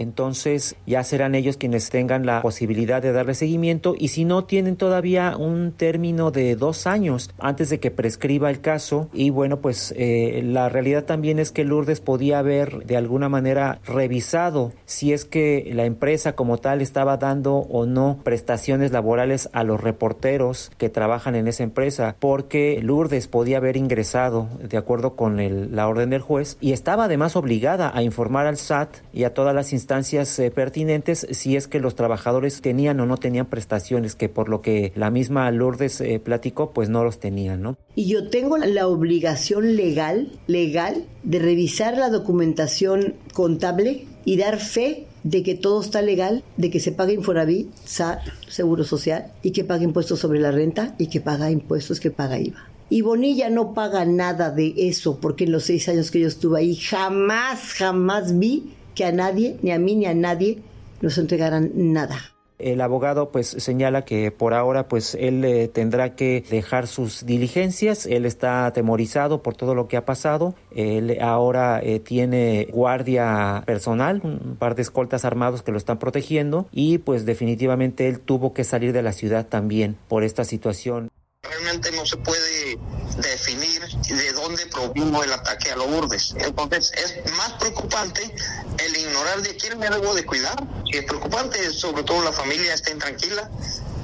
entonces 0.00 0.76
ya 0.86 1.04
serán 1.04 1.34
ellos 1.34 1.58
quienes 1.58 1.90
tengan 1.90 2.24
la 2.24 2.40
posibilidad 2.40 3.02
de 3.02 3.12
darle 3.12 3.34
seguimiento 3.34 3.94
y 3.98 4.08
si 4.08 4.24
no 4.24 4.44
tienen 4.44 4.76
todavía 4.76 5.36
un 5.36 5.72
término 5.72 6.30
de 6.30 6.56
dos 6.56 6.86
años 6.86 7.30
antes 7.38 7.68
de 7.68 7.80
que 7.80 7.90
prescriba 7.90 8.48
el 8.48 8.62
caso. 8.62 9.10
Y 9.12 9.28
bueno 9.28 9.60
pues 9.60 9.92
eh, 9.98 10.40
la 10.42 10.70
realidad 10.70 11.04
también 11.04 11.38
es 11.38 11.52
que 11.52 11.64
Lourdes 11.64 12.00
podía 12.00 12.38
haber 12.38 12.86
de 12.86 12.96
alguna 12.96 13.28
manera 13.28 13.80
revisado 13.84 14.72
si 14.86 15.12
es 15.12 15.26
que 15.26 15.70
la 15.74 15.84
empresa 15.84 16.34
como 16.34 16.56
tal 16.56 16.80
estaba 16.80 17.18
dando 17.18 17.56
o 17.56 17.84
no 17.84 18.20
prestaciones 18.24 18.92
laborales 18.92 19.50
a 19.52 19.64
los 19.64 19.82
reporteros 19.82 20.72
que 20.78 20.88
trabajan 20.88 21.34
en 21.34 21.46
esa 21.46 21.62
empresa 21.62 22.16
porque 22.18 22.80
Lourdes 22.82 23.28
podía 23.28 23.58
haber 23.58 23.76
ingresado 23.76 24.48
de 24.62 24.78
acuerdo 24.78 25.14
con 25.14 25.76
la 25.76 25.88
orden 25.88 26.08
del 26.08 26.22
juez 26.22 26.56
y 26.58 26.72
estaba 26.72 27.04
además 27.04 27.36
obligada 27.36 27.92
a 27.94 28.02
informar 28.02 28.46
al 28.46 28.56
SAT 28.56 28.96
y 29.12 29.24
a 29.24 29.34
todas 29.34 29.54
las 29.54 29.74
eh, 29.90 30.52
pertinentes 30.54 31.26
si 31.32 31.56
es 31.56 31.66
que 31.66 31.80
los 31.80 31.96
trabajadores 31.96 32.60
tenían 32.60 33.00
o 33.00 33.06
no 33.06 33.16
tenían 33.16 33.46
prestaciones, 33.46 34.14
que 34.14 34.28
por 34.28 34.48
lo 34.48 34.62
que 34.62 34.92
la 34.94 35.10
misma 35.10 35.50
Lourdes 35.50 36.00
eh, 36.00 36.20
platicó, 36.20 36.70
pues 36.70 36.88
no 36.88 37.02
los 37.02 37.18
tenían, 37.18 37.62
¿no? 37.62 37.76
Y 37.96 38.06
yo 38.06 38.30
tengo 38.30 38.56
la 38.56 38.86
obligación 38.86 39.74
legal, 39.74 40.30
legal, 40.46 41.06
de 41.24 41.40
revisar 41.40 41.96
la 41.96 42.08
documentación 42.08 43.14
contable 43.34 44.06
y 44.24 44.36
dar 44.36 44.60
fe 44.60 45.06
de 45.24 45.42
que 45.42 45.56
todo 45.56 45.80
está 45.80 46.02
legal, 46.02 46.44
de 46.56 46.70
que 46.70 46.78
se 46.78 46.92
paga 46.92 47.12
Infonavit, 47.12 47.74
SAT, 47.84 48.20
Seguro 48.48 48.84
Social, 48.84 49.32
y 49.42 49.50
que 49.50 49.64
paga 49.64 49.82
impuestos 49.82 50.20
sobre 50.20 50.38
la 50.38 50.52
renta, 50.52 50.94
y 50.98 51.08
que 51.08 51.20
paga 51.20 51.50
impuestos, 51.50 51.98
que 51.98 52.12
paga 52.12 52.38
IVA. 52.38 52.70
Y 52.88 53.02
Bonilla 53.02 53.50
no 53.50 53.74
paga 53.74 54.04
nada 54.04 54.50
de 54.50 54.74
eso, 54.76 55.18
porque 55.20 55.44
en 55.44 55.52
los 55.52 55.64
seis 55.64 55.88
años 55.88 56.10
que 56.10 56.20
yo 56.20 56.28
estuve 56.28 56.60
ahí 56.60 56.74
jamás, 56.74 57.72
jamás 57.74 58.38
vi 58.38 58.72
que 59.00 59.06
a 59.06 59.12
nadie, 59.12 59.56
ni 59.62 59.72
a 59.72 59.78
mí 59.78 59.96
ni 59.96 60.04
a 60.04 60.12
nadie, 60.12 60.58
nos 61.00 61.16
entregaran 61.16 61.70
nada. 61.74 62.18
El 62.58 62.82
abogado 62.82 63.30
pues 63.30 63.46
señala 63.48 64.04
que 64.04 64.30
por 64.30 64.52
ahora 64.52 64.88
pues 64.88 65.14
él 65.14 65.42
eh, 65.42 65.68
tendrá 65.68 66.14
que 66.16 66.44
dejar 66.50 66.86
sus 66.86 67.24
diligencias, 67.24 68.04
él 68.04 68.26
está 68.26 68.66
atemorizado 68.66 69.42
por 69.42 69.56
todo 69.56 69.74
lo 69.74 69.88
que 69.88 69.96
ha 69.96 70.04
pasado, 70.04 70.54
él 70.76 71.16
ahora 71.22 71.80
eh, 71.82 71.98
tiene 71.98 72.68
guardia 72.70 73.62
personal, 73.64 74.20
un 74.22 74.56
par 74.58 74.74
de 74.74 74.82
escoltas 74.82 75.24
armados 75.24 75.62
que 75.62 75.72
lo 75.72 75.78
están 75.78 75.98
protegiendo 75.98 76.68
y 76.70 76.98
pues 76.98 77.24
definitivamente 77.24 78.06
él 78.06 78.20
tuvo 78.20 78.52
que 78.52 78.64
salir 78.64 78.92
de 78.92 79.00
la 79.00 79.12
ciudad 79.12 79.46
también 79.46 79.96
por 80.08 80.24
esta 80.24 80.44
situación. 80.44 81.08
Realmente 81.42 81.90
no 81.92 82.04
se 82.04 82.18
puede 82.18 82.78
definir 83.16 83.80
de 84.08 84.32
dónde 84.32 84.66
provino 84.66 85.22
el 85.22 85.32
ataque 85.32 85.70
a 85.70 85.76
los 85.76 85.90
Lourdes. 85.90 86.34
Entonces 86.36 86.92
es 86.92 87.32
más 87.32 87.52
preocupante 87.54 88.34
el 88.78 88.96
ignorar 88.96 89.40
de 89.40 89.56
quién 89.56 89.78
me 89.78 89.88
debo 89.88 90.14
de 90.14 90.24
cuidar. 90.26 90.62
Y 90.84 90.98
es 90.98 91.04
preocupante, 91.04 91.70
sobre 91.72 92.02
todo 92.02 92.22
la 92.22 92.32
familia 92.32 92.74
esté 92.74 92.94
tranquila 92.96 93.50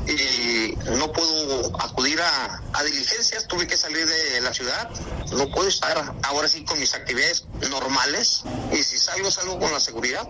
y 0.06 0.76
no 0.98 1.12
puedo 1.12 1.76
acudir 1.80 2.20
a, 2.22 2.62
a, 2.72 2.84
diligencias, 2.84 3.46
tuve 3.48 3.66
que 3.66 3.76
salir 3.76 4.06
de 4.06 4.40
la 4.40 4.54
ciudad, 4.54 4.88
no 5.32 5.50
puedo 5.50 5.68
estar 5.68 6.14
ahora 6.22 6.48
sí 6.48 6.64
con 6.64 6.78
mis 6.78 6.94
actividades 6.94 7.44
normales 7.70 8.44
y 8.72 8.82
si 8.82 8.98
salgo 8.98 9.30
salgo 9.30 9.58
con 9.58 9.72
la 9.72 9.80
seguridad. 9.80 10.28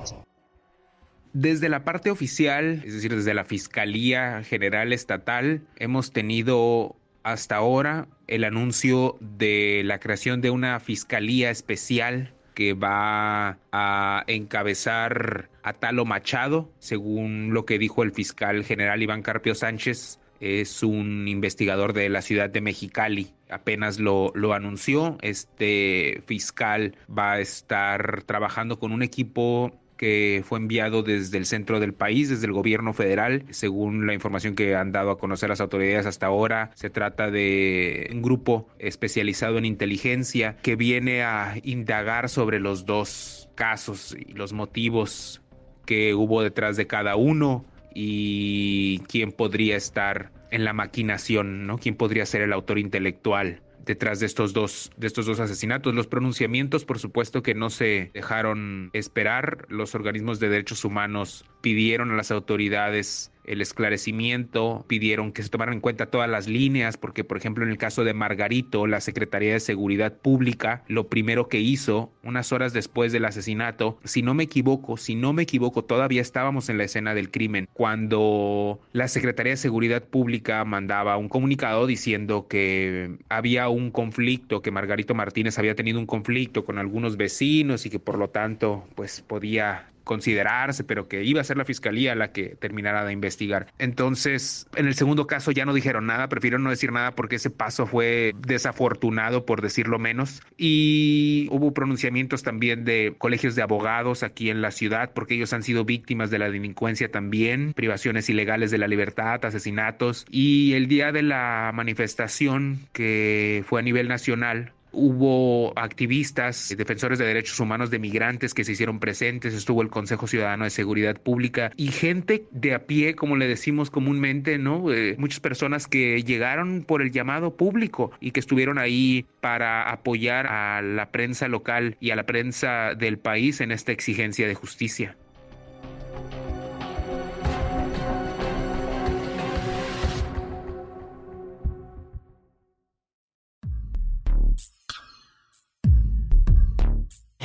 Desde 1.39 1.69
la 1.69 1.85
parte 1.85 2.11
oficial, 2.11 2.81
es 2.83 2.95
decir, 2.95 3.15
desde 3.15 3.35
la 3.35 3.45
Fiscalía 3.45 4.43
General 4.43 4.91
Estatal, 4.95 5.61
hemos 5.77 6.11
tenido 6.11 6.97
hasta 7.25 7.57
ahora 7.57 8.09
el 8.27 8.43
anuncio 8.43 9.19
de 9.21 9.83
la 9.85 10.01
creación 10.01 10.41
de 10.41 10.49
una 10.49 10.81
Fiscalía 10.81 11.51
Especial 11.51 12.33
que 12.55 12.73
va 12.73 13.59
a 13.71 14.25
encabezar 14.29 15.51
a 15.63 15.75
Talo 15.75 16.07
Machado, 16.07 16.73
según 16.79 17.53
lo 17.53 17.67
que 17.67 17.79
dijo 17.79 18.03
el 18.03 18.13
fiscal 18.13 18.65
general 18.65 19.03
Iván 19.03 19.21
Carpio 19.21 19.55
Sánchez, 19.55 20.19
es 20.41 20.83
un 20.83 21.29
investigador 21.29 21.93
de 21.93 22.09
la 22.09 22.23
ciudad 22.23 22.49
de 22.49 22.63
Mexicali. 22.63 23.35
Apenas 23.51 23.99
lo, 23.99 24.33
anunció. 24.55 25.19
Este 25.21 26.23
fiscal 26.27 26.97
va 27.07 27.33
a 27.33 27.41
estar 27.41 28.23
trabajando 28.23 28.79
con 28.79 28.93
un 28.93 29.03
equipo 29.03 29.73
que 29.97 30.43
fue 30.45 30.59
enviado 30.59 31.03
desde 31.03 31.39
el 31.39 31.47
centro 31.47 31.81
del 31.81 31.95
país, 31.95 32.29
desde 32.29 32.47
el 32.47 32.53
gobierno 32.53 32.93
federal. 32.93 33.45
Según 33.51 34.07
la 34.07 34.15
información 34.15 34.55
que 34.55 34.75
han 34.75 34.93
dado 34.93 35.11
a 35.11 35.19
conocer 35.19 35.49
las 35.49 35.61
autoridades 35.61 36.07
hasta 36.07 36.27
ahora, 36.27 36.71
se 36.75 36.91
trata 36.91 37.31
de 37.31 38.09
un 38.13 38.23
grupo 38.23 38.69
especializado 38.79 39.59
en 39.59 39.65
inteligencia 39.65 40.57
que 40.63 40.77
viene 40.77 41.23
a 41.23 41.55
indagar 41.63 42.29
sobre 42.29 42.61
los 42.61 42.87
dos 42.87 43.49
casos 43.55 44.17
y 44.19 44.33
los 44.33 44.53
motivos 44.53 45.43
que 45.87 46.15
hubo 46.15 46.43
detrás 46.43 46.77
de 46.77 46.87
cada 46.87 47.17
uno 47.17 47.65
y 47.95 48.99
quién 49.09 49.33
podría 49.33 49.77
estar 49.77 50.31
en 50.51 50.65
la 50.65 50.73
maquinación, 50.73 51.67
¿no? 51.67 51.79
¿Quién 51.79 51.97
podría 51.97 52.27
ser 52.27 52.43
el 52.43 52.53
autor 52.53 52.79
intelectual 52.79 53.63
detrás 53.87 54.21
de 54.21 54.27
estos 54.27 54.53
dos 54.53 54.91
de 54.97 55.07
estos 55.07 55.27
dos 55.27 55.41
asesinatos. 55.41 55.95
Los 55.95 56.07
pronunciamientos, 56.07 56.85
por 56.85 56.99
supuesto, 56.99 57.43
que 57.43 57.55
no 57.55 57.71
se 57.71 58.11
dejaron 58.13 58.91
esperar. 58.93 59.67
Los 59.69 59.95
organismos 59.95 60.41
de 60.41 60.49
derechos 60.49 60.85
humanos 60.85 61.45
pidieron 61.67 62.13
a 62.13 62.15
las 62.15 62.31
autoridades 62.31 63.33
el 63.45 63.61
esclarecimiento, 63.61 64.85
pidieron 64.87 65.33
que 65.33 65.43
se 65.43 65.49
tomaran 65.49 65.75
en 65.75 65.81
cuenta 65.81 66.07
todas 66.07 66.31
las 66.31 66.47
líneas, 66.47 66.97
porque 66.97 67.25
por 67.25 67.39
ejemplo 67.39 67.65
en 67.65 67.71
el 67.71 67.77
caso 67.77 68.05
de 68.05 68.15
Margarito, 68.15 68.87
la 68.87 69.01
Secretaría 69.01 69.53
de 69.53 69.59
Seguridad 69.59 70.13
Pública, 70.13 70.85
lo 70.87 71.09
primero 71.09 71.49
que 71.49 71.59
hizo, 71.59 72.13
unas 72.23 72.53
horas 72.53 72.73
después 72.73 73.11
del 73.11 73.25
asesinato, 73.25 73.99
si 74.05 74.23
no 74.23 74.33
me 74.33 74.45
equivoco, 74.45 74.97
si 74.97 75.17
no 75.17 75.33
me 75.33 75.43
equivoco, 75.43 75.85
todavía 75.85 76.23
estábamos 76.23 76.69
en 76.69 76.79
la 76.79 76.85
escena 76.85 77.15
del 77.15 77.33
crimen, 77.33 77.69
cuando 77.73 78.79
la 78.93 79.09
Secretaría 79.09 79.55
de 79.55 79.57
Seguridad 79.57 80.05
Pública 80.05 80.65
mandaba 80.65 81.17
un 81.17 81.29
comunicado 81.29 81.89
diciendo 81.89 82.47
que 82.49 83.17
había 83.29 83.69
un 83.69 83.91
conflicto, 83.91 84.63
que 84.63 84.71
Margarito 84.71 85.17
Martínez 85.17 85.59
había 85.59 85.75
tenido 85.75 85.99
un 85.99 86.07
conflicto 86.07 86.65
con 86.65 86.79
algunos 86.79 87.17
vecinos 87.17 87.87
y 87.87 87.91
que 87.91 87.99
por 87.99 88.19
lo 88.19 88.31
tanto 88.31 88.87
pues 88.95 89.21
podía 89.21 89.89
considerarse, 90.07 90.85
pero 90.85 91.09
que 91.09 91.25
iba 91.25 91.41
a 91.41 91.45
ser 91.45 91.57
la 91.57 91.65
fiscalía 91.65 92.15
la 92.15 92.31
que 92.31 92.51
terminara 92.51 93.05
de 93.05 93.13
investigar. 93.13 93.67
Entonces, 93.79 94.69
en 94.77 94.87
el 94.87 94.95
segundo 94.95 95.27
caso 95.27 95.51
ya 95.51 95.65
no 95.65 95.75
dijeron 95.75 96.07
nada, 96.07 96.29
prefirieron 96.29 96.63
no 96.63 96.71
decir 96.71 96.93
nada 96.93 97.17
porque 97.17 97.37
ese 97.37 97.51
paso 97.51 97.87
fue 97.87 98.33
desafortunado, 98.39 99.45
por 99.45 99.63
decirlo 99.63 99.99
menos. 99.99 100.43
Y 100.57 101.49
hubo 101.51 101.75
pronunciamientos 101.75 102.45
también 102.45 102.85
de 102.85 103.17
colegios 103.19 103.57
de 103.57 103.63
abogados 103.63 104.23
aquí 104.23 104.49
en 104.49 104.63
la 104.63 104.71
ciudad, 104.71 105.11
porque 105.13 105.35
ellos 105.35 105.53
han 105.53 105.65
sido 105.65 105.85
víctimas 105.85 106.31
de 106.31 106.39
la 106.39 106.51
delincuencia 106.51 107.11
también, 107.11 107.73
privaciones 107.73 108.31
ilegales 108.31 108.71
de 108.71 108.79
la 108.79 108.87
libertad, 108.87 109.45
asesinatos. 109.45 110.25
Y 110.31 110.75
el 110.75 110.87
día 110.87 111.11
de 111.11 111.25
la 111.25 111.73
manifestación, 111.75 112.87
que 112.93 113.65
fue 113.67 113.81
a 113.81 113.83
nivel 113.83 114.07
nacional, 114.07 114.73
hubo 114.93 115.73
activistas, 115.79 116.75
defensores 116.77 117.19
de 117.19 117.27
derechos 117.27 117.59
humanos 117.61 117.91
de 117.91 117.99
migrantes 117.99 118.55
que 118.55 118.65
se 118.65 118.73
hicieron 118.73 118.99
presentes, 118.99 119.55
estuvo 119.55 119.83
el 119.83 119.89
Consejo 119.89 120.27
Ciudadano 120.27 120.65
de 120.65 120.71
Seguridad 120.71 121.21
Pública 121.21 121.73
y 121.77 121.89
gente 121.89 122.47
de 122.51 122.75
a 122.75 122.87
pie, 122.87 123.15
como 123.15 123.37
le 123.37 123.47
decimos 123.47 123.91
comúnmente, 123.91 124.59
¿no? 124.59 124.93
Eh, 124.93 125.17
muchas 125.19 125.41
personas 125.41 125.87
que 125.87 126.23
llegaron 126.23 126.85
por 126.85 127.03
el 127.03 127.11
llamado 127.11 127.57
público 127.57 128.11
y 128.21 128.31
que 128.31 128.41
estuvieron 128.41 128.79
ahí 128.79 129.27
para 129.41 129.91
apoyar 129.91 130.47
a 130.47 130.83
la 130.83 131.11
prensa 131.11 131.49
local 131.49 131.97
y 132.01 132.11
a 132.11 132.17
la 132.17 132.27
prensa 132.27 132.95
del 132.95 133.19
país 133.19 133.61
en 133.61 133.73
esta 133.73 133.93
exigencia 133.93 134.47
de 134.47 134.55
justicia. 134.55 135.17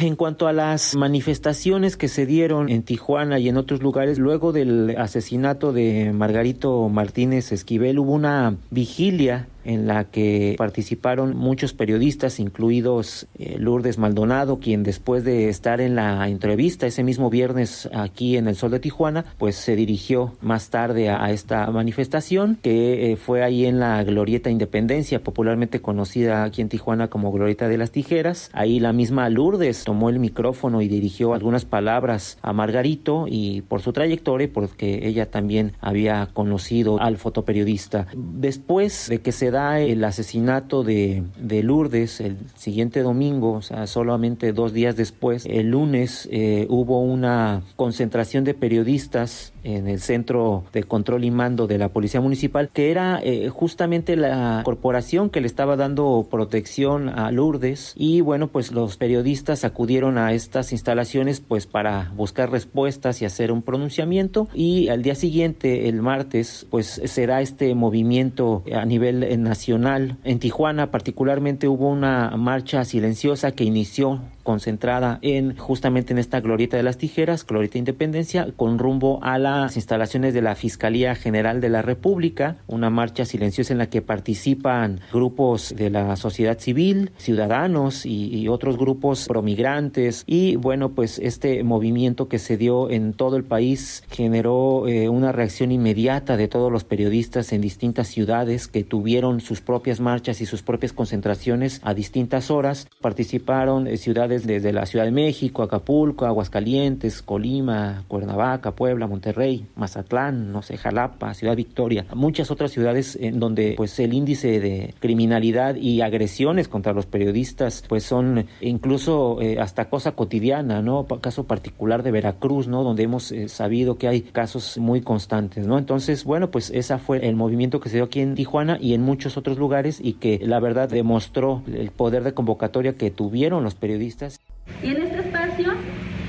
En 0.01 0.15
cuanto 0.15 0.47
a 0.47 0.53
las 0.53 0.95
manifestaciones 0.95 1.95
que 1.95 2.07
se 2.07 2.25
dieron 2.25 2.69
en 2.69 2.81
Tijuana 2.81 3.37
y 3.37 3.49
en 3.49 3.57
otros 3.57 3.83
lugares, 3.83 4.17
luego 4.17 4.51
del 4.51 4.95
asesinato 4.97 5.73
de 5.73 6.11
Margarito 6.11 6.89
Martínez 6.89 7.51
Esquivel, 7.51 7.99
hubo 7.99 8.13
una 8.13 8.55
vigilia 8.71 9.47
en 9.63 9.87
la 9.87 10.05
que 10.05 10.55
participaron 10.57 11.35
muchos 11.35 11.73
periodistas, 11.73 12.39
incluidos 12.39 13.27
eh, 13.37 13.57
Lourdes 13.59 13.97
Maldonado, 13.97 14.59
quien 14.59 14.83
después 14.83 15.23
de 15.23 15.49
estar 15.49 15.81
en 15.81 15.95
la 15.95 16.27
entrevista 16.27 16.87
ese 16.87 17.03
mismo 17.03 17.29
viernes 17.29 17.89
aquí 17.93 18.37
en 18.37 18.47
el 18.47 18.55
Sol 18.55 18.71
de 18.71 18.79
Tijuana, 18.79 19.25
pues 19.37 19.55
se 19.55 19.75
dirigió 19.75 20.35
más 20.41 20.69
tarde 20.69 21.09
a, 21.09 21.31
esta 21.31 21.69
manifestación 21.71 22.57
que 22.61 23.11
eh, 23.11 23.15
fue 23.15 23.43
ahí 23.43 23.65
en 23.65 23.79
la 23.79 24.03
Glorieta 24.03 24.49
Independencia, 24.49 25.23
popularmente 25.23 25.81
conocida 25.81 26.43
aquí 26.43 26.61
en 26.61 26.69
Tijuana 26.69 27.09
como 27.09 27.31
Glorieta 27.31 27.67
de 27.67 27.77
las 27.77 27.91
Tijeras. 27.91 28.49
Ahí 28.53 28.79
la 28.79 28.93
misma 28.93 29.29
Lourdes 29.29 29.83
tomó 29.83 30.09
el 30.09 30.19
micrófono 30.19 30.81
y 30.81 30.87
dirigió 30.87 31.33
algunas 31.33 31.65
palabras 31.65 32.37
a 32.41 32.53
Margarito 32.53 33.25
y 33.27 33.61
por 33.61 33.81
su 33.81 33.93
trayectoria, 33.93 34.49
porque 34.51 35.07
ella 35.07 35.29
también 35.29 35.73
había 35.79 36.29
conocido 36.33 36.99
al 36.99 37.17
fotoperiodista. 37.17 38.07
Después 38.15 39.07
de 39.09 39.21
que 39.21 39.31
se 39.31 39.50
da 39.51 39.79
el 39.79 40.03
asesinato 40.03 40.83
de, 40.83 41.23
de, 41.37 41.63
Lourdes 41.63 42.21
el 42.21 42.37
siguiente 42.55 43.01
domingo, 43.01 43.53
o 43.53 43.61
sea, 43.61 43.85
solamente 43.87 44.53
dos 44.53 44.73
días 44.73 44.95
después, 44.95 45.45
el 45.45 45.69
lunes 45.69 46.27
eh, 46.31 46.65
hubo 46.69 47.01
una 47.01 47.61
concentración 47.75 48.43
de 48.43 48.53
periodistas 48.53 49.53
en 49.63 49.87
el 49.87 49.99
centro 49.99 50.63
de 50.73 50.83
control 50.83 51.23
y 51.23 51.31
mando 51.31 51.67
de 51.67 51.77
la 51.77 51.89
Policía 51.89 52.21
Municipal, 52.21 52.69
que 52.73 52.91
era 52.91 53.19
eh, 53.23 53.49
justamente 53.49 54.15
la 54.15 54.61
corporación 54.65 55.29
que 55.29 55.41
le 55.41 55.47
estaba 55.47 55.75
dando 55.75 56.27
protección 56.29 57.09
a 57.09 57.31
Lourdes. 57.31 57.93
Y 57.95 58.21
bueno, 58.21 58.47
pues 58.47 58.71
los 58.71 58.97
periodistas 58.97 59.63
acudieron 59.63 60.17
a 60.17 60.33
estas 60.33 60.71
instalaciones 60.71 61.41
pues 61.41 61.67
para 61.67 62.11
buscar 62.15 62.51
respuestas 62.51 63.21
y 63.21 63.25
hacer 63.25 63.51
un 63.51 63.61
pronunciamiento. 63.61 64.47
Y 64.53 64.89
al 64.89 65.03
día 65.03 65.15
siguiente, 65.15 65.89
el 65.89 66.01
martes, 66.01 66.65
pues 66.69 67.01
será 67.05 67.41
este 67.41 67.75
movimiento 67.75 68.63
a 68.73 68.85
nivel 68.85 69.23
nacional. 69.43 70.17
En 70.23 70.39
Tijuana 70.39 70.91
particularmente 70.91 71.67
hubo 71.67 71.89
una 71.89 72.31
marcha 72.37 72.85
silenciosa 72.85 73.51
que 73.51 73.63
inició 73.63 74.21
concentrada 74.43 75.19
en 75.21 75.55
justamente 75.57 76.13
en 76.13 76.19
esta 76.19 76.39
glorieta 76.39 76.77
de 76.77 76.83
las 76.83 76.97
tijeras, 76.97 77.45
glorieta 77.45 77.77
Independencia, 77.77 78.47
con 78.55 78.79
rumbo 78.79 79.19
a 79.23 79.37
las 79.37 79.75
instalaciones 79.75 80.33
de 80.33 80.41
la 80.41 80.55
Fiscalía 80.55 81.15
General 81.15 81.61
de 81.61 81.69
la 81.69 81.81
República, 81.81 82.57
una 82.67 82.89
marcha 82.89 83.25
silenciosa 83.25 83.73
en 83.73 83.79
la 83.79 83.89
que 83.89 84.01
participan 84.01 84.99
grupos 85.11 85.73
de 85.75 85.89
la 85.89 86.15
sociedad 86.15 86.59
civil, 86.59 87.11
ciudadanos 87.17 88.05
y, 88.05 88.41
otros 88.51 88.77
grupos 88.77 89.27
promigrantes 89.27 90.23
y 90.25 90.55
bueno 90.55 90.89
pues 90.89 91.19
este 91.19 91.63
movimiento 91.63 92.27
que 92.27 92.39
se 92.39 92.57
dio 92.57 92.89
en 92.89 93.13
todo 93.13 93.37
el 93.37 93.43
país 93.43 94.03
generó 94.09 94.87
eh, 94.87 95.09
una 95.09 95.31
reacción 95.31 95.71
inmediata 95.71 96.37
de 96.37 96.47
todos 96.47 96.71
los 96.71 96.83
periodistas 96.83 97.53
en 97.53 97.61
distintas 97.61 98.07
ciudades 98.07 98.67
que 98.67 98.83
tuvieron 98.83 99.30
sus 99.39 99.61
propias 99.61 99.99
marchas 99.99 100.41
y 100.41 100.45
sus 100.45 100.61
propias 100.61 100.93
concentraciones 100.93 101.79
a 101.83 101.93
distintas 101.93 102.51
horas, 102.51 102.87
participaron 102.99 103.87
eh, 103.87 103.97
ciudades 103.97 104.45
desde 104.45 104.73
la 104.73 104.85
Ciudad 104.85 105.05
de 105.05 105.11
México, 105.11 105.63
Acapulco, 105.63 106.25
Aguascalientes, 106.25 107.21
Colima, 107.21 108.03
Cuernavaca, 108.07 108.71
Puebla, 108.71 109.07
Monterrey, 109.07 109.67
Mazatlán, 109.75 110.51
no 110.51 110.61
sé, 110.61 110.77
Jalapa, 110.77 111.33
Ciudad 111.33 111.55
Victoria, 111.55 112.05
muchas 112.13 112.51
otras 112.51 112.71
ciudades 112.71 113.17
en 113.19 113.39
donde 113.39 113.75
pues 113.77 113.97
el 113.99 114.13
índice 114.13 114.59
de 114.59 114.93
criminalidad 114.99 115.75
y 115.75 116.01
agresiones 116.01 116.67
contra 116.67 116.93
los 116.93 117.05
periodistas 117.05 117.83
pues 117.87 118.03
son 118.03 118.47
incluso 118.61 119.41
eh, 119.41 119.59
hasta 119.59 119.89
cosa 119.89 120.13
cotidiana, 120.13 120.81
¿no? 120.81 121.05
Caso 121.21 121.45
particular 121.45 122.03
de 122.03 122.11
Veracruz, 122.11 122.67
¿no? 122.67 122.83
Donde 122.83 123.03
hemos 123.03 123.31
eh, 123.31 123.47
sabido 123.47 123.97
que 123.97 124.07
hay 124.07 124.21
casos 124.21 124.77
muy 124.77 125.01
constantes, 125.01 125.67
¿no? 125.67 125.77
Entonces, 125.77 126.23
bueno, 126.23 126.49
pues 126.51 126.71
esa 126.71 126.97
fue 126.97 127.27
el 127.27 127.35
movimiento 127.35 127.79
que 127.79 127.89
se 127.89 127.97
dio 127.97 128.05
aquí 128.05 128.21
en 128.21 128.35
Tijuana 128.35 128.77
y 128.81 128.93
en 128.93 129.01
muchos 129.01 129.20
otros 129.37 129.57
lugares 129.57 129.99
y 130.01 130.13
que 130.13 130.39
la 130.43 130.59
verdad 130.59 130.89
demostró 130.89 131.63
el 131.67 131.91
poder 131.91 132.23
de 132.23 132.33
convocatoria 132.33 132.93
que 132.93 133.11
tuvieron 133.11 133.63
los 133.63 133.75
periodistas 133.75 134.39
y 134.83 134.87
en 134.87 135.01
este 135.01 135.19
espacio 135.19 135.73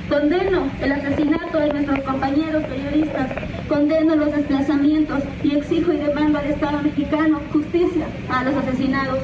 condeno 0.08 0.70
el 0.82 0.92
asesinato 0.92 1.58
de 1.58 1.72
nuestros 1.72 2.00
compañeros 2.00 2.64
periodistas, 2.64 3.30
condeno 3.68 4.16
los 4.16 4.32
desplazamientos 4.32 5.22
y 5.42 5.56
exijo 5.56 5.92
y 5.92 5.96
demando 5.96 6.38
al 6.38 6.46
Estado 6.46 6.82
mexicano 6.82 7.40
justicia 7.52 8.06
a 8.28 8.44
los 8.44 8.54
asesinados, 8.54 9.18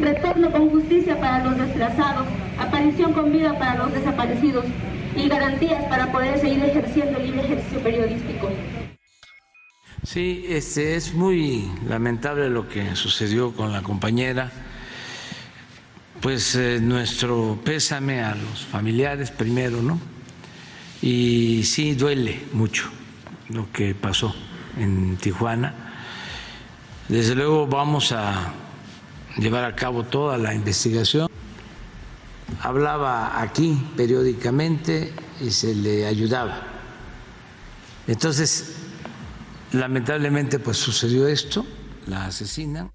retorno 0.00 0.50
con 0.50 0.70
justicia 0.70 1.18
para 1.18 1.44
los 1.44 1.58
desplazados, 1.58 2.26
aparición 2.60 3.12
con 3.12 3.32
vida 3.32 3.58
para 3.58 3.78
los 3.78 3.92
desaparecidos 3.92 4.64
y 5.16 5.28
garantías 5.28 5.84
para 5.84 6.12
poder 6.12 6.38
seguir 6.38 6.64
ejerciendo 6.64 7.18
el 7.18 7.26
libre 7.26 7.40
ejercicio 7.40 7.80
periodístico. 7.80 8.48
Sí, 10.12 10.44
este 10.48 10.96
es 10.96 11.14
muy 11.14 11.70
lamentable 11.86 12.50
lo 12.50 12.68
que 12.68 12.96
sucedió 12.96 13.52
con 13.52 13.70
la 13.70 13.80
compañera 13.80 14.50
pues 16.20 16.56
eh, 16.56 16.80
nuestro 16.82 17.60
pésame 17.62 18.20
a 18.20 18.34
los 18.34 18.64
familiares 18.64 19.30
primero, 19.30 19.80
¿no? 19.80 20.00
Y 21.00 21.62
sí 21.62 21.94
duele 21.94 22.44
mucho 22.54 22.90
lo 23.50 23.70
que 23.70 23.94
pasó 23.94 24.34
en 24.76 25.16
Tijuana. 25.16 25.92
Desde 27.08 27.36
luego 27.36 27.68
vamos 27.68 28.10
a 28.10 28.52
llevar 29.36 29.64
a 29.64 29.76
cabo 29.76 30.02
toda 30.02 30.38
la 30.38 30.52
investigación. 30.54 31.28
Hablaba 32.62 33.40
aquí 33.40 33.80
periódicamente 33.96 35.12
y 35.40 35.52
se 35.52 35.72
le 35.72 36.04
ayudaba. 36.04 36.66
Entonces, 38.08 38.89
lamentablemente, 39.72 40.58
pues 40.58 40.76
sucedió 40.76 41.26
esto, 41.26 41.66
la 42.06 42.26
asesinan 42.26 42.92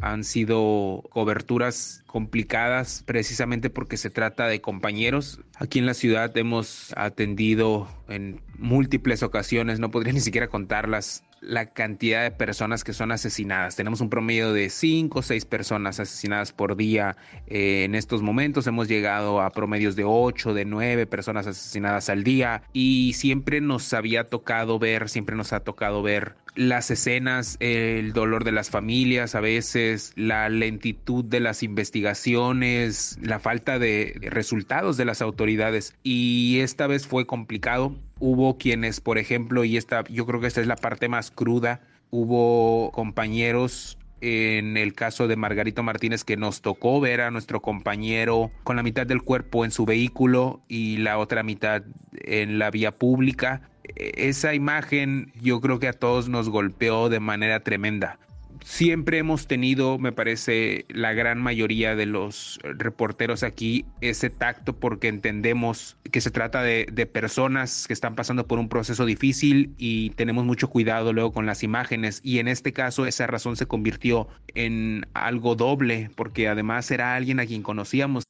han 0.00 0.24
sido 0.24 1.02
coberturas 1.10 2.02
complicadas 2.06 3.02
precisamente 3.06 3.70
porque 3.70 3.96
se 3.96 4.10
trata 4.10 4.46
de 4.46 4.60
compañeros. 4.60 5.40
Aquí 5.56 5.78
en 5.78 5.86
la 5.86 5.94
ciudad 5.94 6.36
hemos 6.36 6.92
atendido 6.96 7.88
en 8.08 8.40
múltiples 8.56 9.22
ocasiones, 9.22 9.78
no 9.78 9.90
podría 9.90 10.12
ni 10.12 10.20
siquiera 10.20 10.48
contarlas, 10.48 11.24
la 11.40 11.66
cantidad 11.66 12.22
de 12.22 12.30
personas 12.30 12.84
que 12.84 12.92
son 12.92 13.12
asesinadas. 13.12 13.76
Tenemos 13.76 14.00
un 14.00 14.10
promedio 14.10 14.52
de 14.52 14.70
5 14.70 15.18
o 15.18 15.22
6 15.22 15.44
personas 15.46 16.00
asesinadas 16.00 16.52
por 16.52 16.76
día. 16.76 17.16
Eh, 17.46 17.84
en 17.84 17.94
estos 17.94 18.22
momentos 18.22 18.66
hemos 18.66 18.88
llegado 18.88 19.40
a 19.40 19.50
promedios 19.50 19.96
de 19.96 20.04
8, 20.04 20.54
de 20.54 20.64
9 20.64 21.06
personas 21.06 21.46
asesinadas 21.46 22.10
al 22.10 22.24
día 22.24 22.62
y 22.72 23.14
siempre 23.14 23.60
nos 23.60 23.92
había 23.94 24.24
tocado 24.24 24.78
ver, 24.78 25.08
siempre 25.08 25.36
nos 25.36 25.52
ha 25.52 25.60
tocado 25.60 26.02
ver 26.02 26.36
las 26.54 26.90
escenas, 26.90 27.56
el 27.60 28.12
dolor 28.12 28.44
de 28.44 28.52
las 28.52 28.70
familias, 28.70 29.34
a 29.34 29.40
veces 29.40 30.12
la 30.16 30.48
lentitud 30.48 31.24
de 31.24 31.40
las 31.40 31.62
investigaciones, 31.62 33.18
la 33.22 33.38
falta 33.38 33.78
de 33.78 34.18
resultados 34.22 34.96
de 34.96 35.04
las 35.04 35.22
autoridades. 35.22 35.94
Y 36.02 36.58
esta 36.60 36.86
vez 36.86 37.06
fue 37.06 37.26
complicado. 37.26 37.94
Hubo 38.20 38.58
quienes, 38.58 39.00
por 39.00 39.18
ejemplo, 39.18 39.64
y 39.64 39.76
esta, 39.76 40.04
yo 40.04 40.26
creo 40.26 40.40
que 40.40 40.46
esta 40.46 40.60
es 40.60 40.66
la 40.66 40.76
parte 40.76 41.08
más 41.08 41.30
cruda, 41.30 41.80
hubo 42.10 42.92
compañeros 42.92 43.98
en 44.20 44.76
el 44.76 44.92
caso 44.92 45.26
de 45.26 45.36
Margarito 45.36 45.82
Martínez 45.82 46.24
que 46.24 46.36
nos 46.36 46.60
tocó 46.60 47.00
ver 47.00 47.22
a 47.22 47.30
nuestro 47.30 47.62
compañero 47.62 48.50
con 48.64 48.76
la 48.76 48.82
mitad 48.82 49.06
del 49.06 49.22
cuerpo 49.22 49.64
en 49.64 49.70
su 49.70 49.86
vehículo 49.86 50.60
y 50.68 50.98
la 50.98 51.16
otra 51.16 51.42
mitad 51.42 51.82
en 52.12 52.58
la 52.58 52.70
vía 52.70 52.92
pública 52.92 53.62
esa 53.96 54.54
imagen 54.54 55.32
yo 55.40 55.60
creo 55.60 55.78
que 55.78 55.88
a 55.88 55.92
todos 55.92 56.28
nos 56.28 56.48
golpeó 56.48 57.08
de 57.08 57.20
manera 57.20 57.60
tremenda. 57.60 58.18
Siempre 58.64 59.18
hemos 59.18 59.46
tenido, 59.46 59.98
me 59.98 60.12
parece, 60.12 60.86
la 60.88 61.12
gran 61.12 61.40
mayoría 61.40 61.96
de 61.96 62.06
los 62.06 62.58
reporteros 62.62 63.42
aquí 63.42 63.84
ese 64.00 64.30
tacto 64.30 64.76
porque 64.76 65.08
entendemos 65.08 65.96
que 66.10 66.20
se 66.20 66.30
trata 66.30 66.62
de, 66.62 66.86
personas 67.12 67.86
que 67.86 67.92
están 67.92 68.14
pasando 68.14 68.46
por 68.46 68.58
un 68.58 68.68
proceso 68.68 69.04
difícil 69.04 69.74
y 69.78 70.10
tenemos 70.10 70.44
mucho 70.44 70.68
cuidado 70.68 71.12
luego 71.12 71.32
con 71.32 71.46
las 71.46 71.62
imágenes 71.62 72.20
y 72.22 72.38
en 72.38 72.46
este 72.48 72.72
caso 72.72 73.06
esa 73.06 73.26
razón 73.26 73.56
se 73.56 73.66
convirtió 73.66 74.28
en 74.54 75.06
algo 75.14 75.56
doble 75.56 76.10
porque 76.14 76.48
además 76.48 76.90
era 76.90 77.14
alguien 77.14 77.40
a 77.40 77.46
quien 77.46 77.62
conocíamos. 77.62 78.24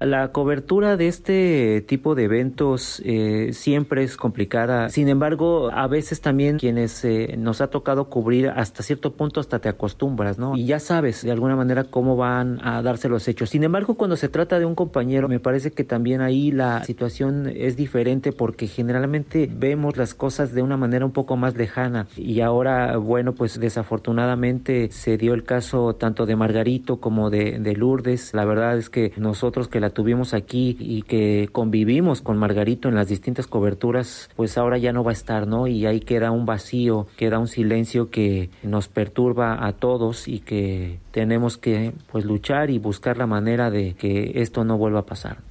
La 0.00 0.32
cobertura 0.32 0.96
de 0.96 1.08
este 1.08 1.84
tipo 1.86 2.14
de 2.14 2.24
eventos 2.24 3.02
eh, 3.04 3.50
siempre 3.52 4.02
es 4.02 4.16
complicada. 4.16 4.88
Sin 4.88 5.10
embargo, 5.10 5.70
a 5.70 5.88
veces 5.88 6.22
también 6.22 6.58
quienes 6.58 7.04
eh, 7.04 7.34
nos 7.36 7.60
ha 7.60 7.66
tocado 7.66 8.08
cubrir 8.08 8.48
hasta 8.48 8.82
cierto 8.82 9.12
punto 9.12 9.40
hasta 9.40 9.58
te 9.58 9.68
acostumbras, 9.68 10.38
¿no? 10.38 10.56
Y 10.56 10.64
ya 10.64 10.80
sabes 10.80 11.22
de 11.22 11.30
alguna 11.30 11.54
manera 11.54 11.84
cómo 11.84 12.16
van 12.16 12.66
a 12.66 12.80
darse 12.80 13.10
los 13.10 13.28
hechos. 13.28 13.50
Sin 13.50 13.62
embargo, 13.62 13.96
cuando 13.96 14.16
se 14.16 14.30
trata 14.30 14.58
de 14.58 14.64
un 14.64 14.74
compañero, 14.74 15.28
me 15.28 15.38
parece 15.38 15.72
que 15.72 15.84
también 15.84 16.22
ahí 16.22 16.50
la 16.50 16.82
situación 16.84 17.52
es 17.54 17.76
diferente 17.76 18.32
porque 18.32 18.68
generalmente 18.68 19.50
vemos 19.52 19.98
las 19.98 20.14
cosas 20.14 20.54
de 20.54 20.62
una 20.62 20.78
manera 20.78 21.04
un 21.04 21.12
poco 21.12 21.36
más 21.36 21.56
lejana. 21.56 22.06
Y 22.16 22.40
ahora, 22.40 22.96
bueno, 22.96 23.34
pues 23.34 23.60
desafortunadamente 23.60 24.90
se 24.92 25.18
dio 25.18 25.34
el 25.34 25.44
caso 25.44 25.94
tanto 25.96 26.24
de 26.24 26.36
Margarito 26.36 27.00
como 27.00 27.28
de, 27.28 27.58
de 27.58 27.76
Lourdes. 27.76 28.32
La 28.32 28.46
verdad 28.46 28.78
es 28.78 28.88
que 28.88 29.12
nosotros 29.18 29.68
que 29.68 29.78
la 29.78 29.89
tuvimos 29.90 30.34
aquí 30.34 30.76
y 30.78 31.02
que 31.02 31.48
convivimos 31.52 32.22
con 32.22 32.38
Margarito 32.38 32.88
en 32.88 32.94
las 32.94 33.08
distintas 33.08 33.46
coberturas, 33.46 34.30
pues 34.36 34.58
ahora 34.58 34.78
ya 34.78 34.92
no 34.92 35.04
va 35.04 35.10
a 35.10 35.14
estar, 35.14 35.46
¿no? 35.46 35.66
Y 35.66 35.86
ahí 35.86 36.00
queda 36.00 36.30
un 36.30 36.46
vacío, 36.46 37.06
queda 37.16 37.38
un 37.38 37.48
silencio 37.48 38.10
que 38.10 38.50
nos 38.62 38.88
perturba 38.88 39.66
a 39.66 39.72
todos 39.72 40.28
y 40.28 40.40
que 40.40 40.98
tenemos 41.10 41.58
que 41.58 41.92
pues 42.10 42.24
luchar 42.24 42.70
y 42.70 42.78
buscar 42.78 43.16
la 43.16 43.26
manera 43.26 43.70
de 43.70 43.94
que 43.94 44.32
esto 44.36 44.64
no 44.64 44.78
vuelva 44.78 45.00
a 45.00 45.06
pasar. 45.06 45.49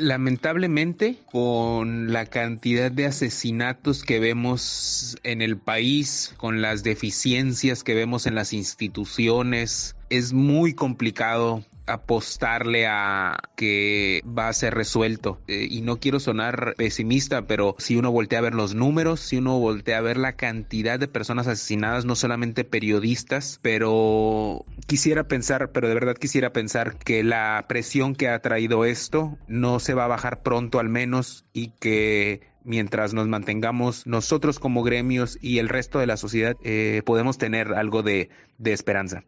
Lamentablemente, 0.00 1.18
con 1.30 2.10
la 2.10 2.24
cantidad 2.24 2.90
de 2.90 3.04
asesinatos 3.04 4.02
que 4.02 4.18
vemos 4.18 5.18
en 5.24 5.42
el 5.42 5.58
país, 5.58 6.32
con 6.38 6.62
las 6.62 6.82
deficiencias 6.82 7.84
que 7.84 7.94
vemos 7.94 8.26
en 8.26 8.34
las 8.34 8.54
instituciones, 8.54 9.94
es 10.08 10.32
muy 10.32 10.72
complicado 10.72 11.64
apostarle 11.92 12.86
a 12.86 13.38
que 13.56 14.22
va 14.26 14.48
a 14.48 14.52
ser 14.52 14.74
resuelto. 14.74 15.40
Eh, 15.46 15.66
y 15.70 15.82
no 15.82 15.98
quiero 15.98 16.20
sonar 16.20 16.74
pesimista, 16.76 17.46
pero 17.46 17.74
si 17.78 17.96
uno 17.96 18.10
voltea 18.10 18.38
a 18.38 18.42
ver 18.42 18.54
los 18.54 18.74
números, 18.74 19.20
si 19.20 19.38
uno 19.38 19.58
voltea 19.58 19.98
a 19.98 20.02
ver 20.02 20.16
la 20.16 20.34
cantidad 20.34 20.98
de 20.98 21.08
personas 21.08 21.46
asesinadas, 21.46 22.04
no 22.04 22.16
solamente 22.16 22.64
periodistas, 22.64 23.58
pero 23.62 24.64
quisiera 24.86 25.24
pensar, 25.24 25.72
pero 25.72 25.88
de 25.88 25.94
verdad 25.94 26.16
quisiera 26.16 26.52
pensar 26.52 26.98
que 26.98 27.22
la 27.24 27.64
presión 27.68 28.14
que 28.14 28.28
ha 28.28 28.40
traído 28.40 28.84
esto 28.84 29.38
no 29.48 29.80
se 29.80 29.94
va 29.94 30.04
a 30.04 30.08
bajar 30.08 30.42
pronto 30.42 30.78
al 30.78 30.88
menos 30.88 31.44
y 31.52 31.70
que 31.80 32.40
mientras 32.64 33.14
nos 33.14 33.26
mantengamos 33.26 34.06
nosotros 34.06 34.58
como 34.58 34.82
gremios 34.82 35.38
y 35.40 35.58
el 35.58 35.68
resto 35.68 35.98
de 35.98 36.06
la 36.06 36.16
sociedad, 36.16 36.56
eh, 36.62 37.02
podemos 37.04 37.38
tener 37.38 37.72
algo 37.74 38.02
de, 38.02 38.30
de 38.58 38.72
esperanza. 38.72 39.24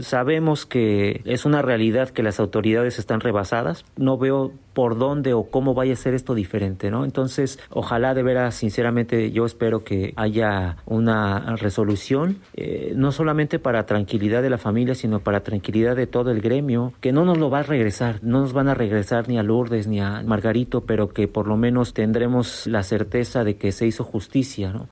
Sabemos 0.00 0.64
que 0.64 1.20
es 1.26 1.44
una 1.44 1.60
realidad 1.60 2.08
que 2.08 2.22
las 2.22 2.40
autoridades 2.40 2.98
están 2.98 3.20
rebasadas. 3.20 3.84
No 3.98 4.16
veo 4.16 4.50
por 4.72 4.96
dónde 4.96 5.34
o 5.34 5.50
cómo 5.50 5.74
vaya 5.74 5.92
a 5.92 5.96
ser 5.96 6.14
esto 6.14 6.34
diferente, 6.34 6.90
¿no? 6.90 7.04
Entonces, 7.04 7.58
ojalá 7.68 8.14
de 8.14 8.22
veras, 8.22 8.54
sinceramente, 8.54 9.32
yo 9.32 9.44
espero 9.44 9.84
que 9.84 10.14
haya 10.16 10.78
una 10.86 11.56
resolución, 11.56 12.38
eh, 12.56 12.94
no 12.96 13.12
solamente 13.12 13.58
para 13.58 13.84
tranquilidad 13.84 14.40
de 14.40 14.48
la 14.48 14.56
familia, 14.56 14.94
sino 14.94 15.20
para 15.20 15.42
tranquilidad 15.42 15.94
de 15.94 16.06
todo 16.06 16.30
el 16.30 16.40
gremio, 16.40 16.94
que 17.02 17.12
no 17.12 17.26
nos 17.26 17.36
lo 17.36 17.50
va 17.50 17.58
a 17.58 17.64
regresar, 17.64 18.20
no 18.22 18.40
nos 18.40 18.54
van 18.54 18.68
a 18.68 18.74
regresar 18.74 19.28
ni 19.28 19.38
a 19.38 19.42
Lourdes 19.42 19.88
ni 19.88 20.00
a 20.00 20.22
Margarito, 20.22 20.86
pero 20.86 21.10
que 21.10 21.28
por 21.28 21.46
lo 21.46 21.58
menos 21.58 21.92
tendremos 21.92 22.66
la 22.66 22.82
certeza 22.82 23.44
de 23.44 23.56
que 23.56 23.72
se 23.72 23.86
hizo 23.86 24.04
justicia, 24.04 24.72
¿no? 24.72 24.88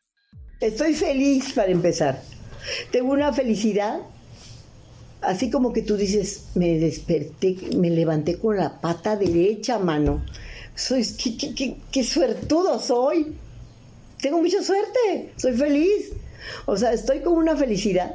Estoy 0.61 0.93
feliz 0.93 1.55
para 1.55 1.73
empezar. 1.73 2.21
Tengo 2.91 3.15
una 3.15 3.33
felicidad 3.33 4.01
así 5.23 5.51
como 5.51 5.73
que 5.73 5.83
tú 5.83 5.97
dices, 5.97 6.45
me 6.55 6.79
desperté, 6.79 7.57
me 7.77 7.91
levanté 7.91 8.39
con 8.39 8.57
la 8.57 8.81
pata 8.81 9.17
derecha, 9.17 9.79
mano. 9.79 10.25
Soy, 10.75 11.05
qué, 11.05 11.55
qué, 11.55 11.77
qué, 11.91 12.05
suertudo 12.05 12.79
soy. 12.81 13.35
Tengo 14.21 14.41
mucha 14.41 14.63
suerte, 14.63 15.33
soy 15.37 15.53
feliz. 15.53 16.13
O 16.67 16.77
sea, 16.77 16.93
estoy 16.93 17.21
con 17.21 17.35
una 17.35 17.57
felicidad 17.57 18.15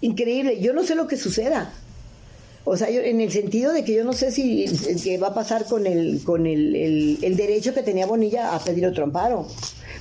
increíble. 0.00 0.60
Yo 0.60 0.72
no 0.72 0.82
sé 0.82 0.94
lo 0.94 1.06
que 1.06 1.16
suceda. 1.16 1.72
O 2.64 2.76
sea, 2.76 2.88
en 2.88 3.20
el 3.20 3.32
sentido 3.32 3.72
de 3.72 3.84
que 3.84 3.94
yo 3.94 4.04
no 4.04 4.12
sé 4.12 4.30
si 4.30 4.66
qué 5.02 5.18
va 5.18 5.28
a 5.28 5.34
pasar 5.34 5.64
con 5.66 5.86
el, 5.86 6.22
con 6.22 6.46
el, 6.46 7.18
el 7.20 7.36
derecho 7.36 7.74
que 7.74 7.82
tenía 7.82 8.06
Bonilla 8.06 8.54
a 8.54 8.62
pedir 8.62 8.86
otro 8.86 9.02
amparo 9.04 9.48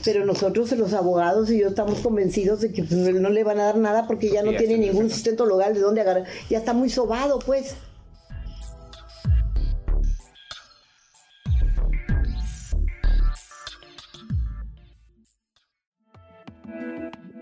pero 0.04 0.26
nosotros 0.26 0.72
los 0.74 0.94
abogados 0.94 1.50
y 1.50 1.60
yo 1.60 1.70
estamos 1.70 2.00
convencidos 2.00 2.62
de 2.62 2.72
que 2.72 2.84
pues, 2.84 3.00
no 3.14 3.30
le 3.30 3.44
van 3.44 3.60
a 3.60 3.66
dar 3.66 3.78
nada 3.78 4.08
porque 4.08 4.30
ya 4.30 4.44
no 4.44 4.52
tiene 4.56 4.78
ningún 4.78 5.10
sustento 5.10 5.46
legal 5.46 5.74
de 5.74 5.82
dónde 5.82 6.02
agarrar, 6.02 6.26
ya 6.50 6.58
está 6.58 6.74
muy 6.74 6.90
sobado 6.90 7.40
pues. 7.40 7.76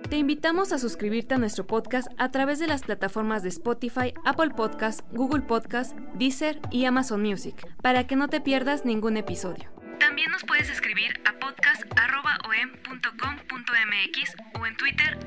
Te 0.10 0.18
invitamos 0.18 0.74
a 0.74 0.80
suscribirte 0.80 1.36
a 1.36 1.38
nuestro 1.38 1.68
podcast 1.68 2.08
a 2.18 2.32
través 2.32 2.58
de 2.58 2.66
las 2.66 2.82
plataformas 2.82 3.44
de 3.44 3.50
Spotify, 3.50 4.12
Apple 4.26 4.50
Podcast, 4.56 5.02
Google 5.14 5.44
Podcast, 5.44 5.96
Deezer 6.16 6.60
y 6.72 6.86
Amazon 6.86 7.22
Music, 7.22 7.56
para 7.84 8.08
que 8.08 8.16
no 8.16 8.28
te 8.28 8.42
pierdas 8.42 8.86
ningún 8.86 9.18
episodio. 9.18 9.70
También 10.00 10.32
nos 10.32 10.44
puedes 10.44 10.70
escribir 10.70 11.20
a 11.26 11.38
podcast.om.com.mx 11.40 14.36
o 14.60 14.66
en 14.66 14.78
Twitter 14.78 15.20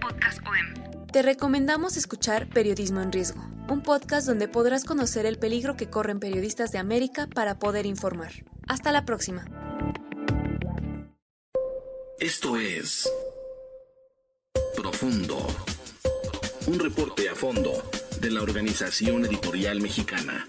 podcastom. 0.00 1.06
Te 1.12 1.22
recomendamos 1.22 1.96
escuchar 1.96 2.48
Periodismo 2.48 3.00
en 3.00 3.12
Riesgo, 3.12 3.44
un 3.68 3.82
podcast 3.82 4.26
donde 4.26 4.48
podrás 4.48 4.84
conocer 4.84 5.26
el 5.26 5.38
peligro 5.38 5.76
que 5.76 5.90
corren 5.90 6.20
periodistas 6.20 6.72
de 6.72 6.78
América 6.78 7.26
para 7.26 7.58
poder 7.58 7.86
informar. 7.86 8.32
Hasta 8.68 8.92
la 8.92 9.04
próxima. 9.04 9.44
Esto 12.18 12.56
es 12.56 13.10
Profundo, 14.76 15.44
un 16.66 16.78
reporte 16.78 17.28
a 17.28 17.34
fondo 17.34 17.82
de 18.20 18.30
la 18.30 18.42
Organización 18.42 19.26
Editorial 19.26 19.80
Mexicana. 19.80 20.48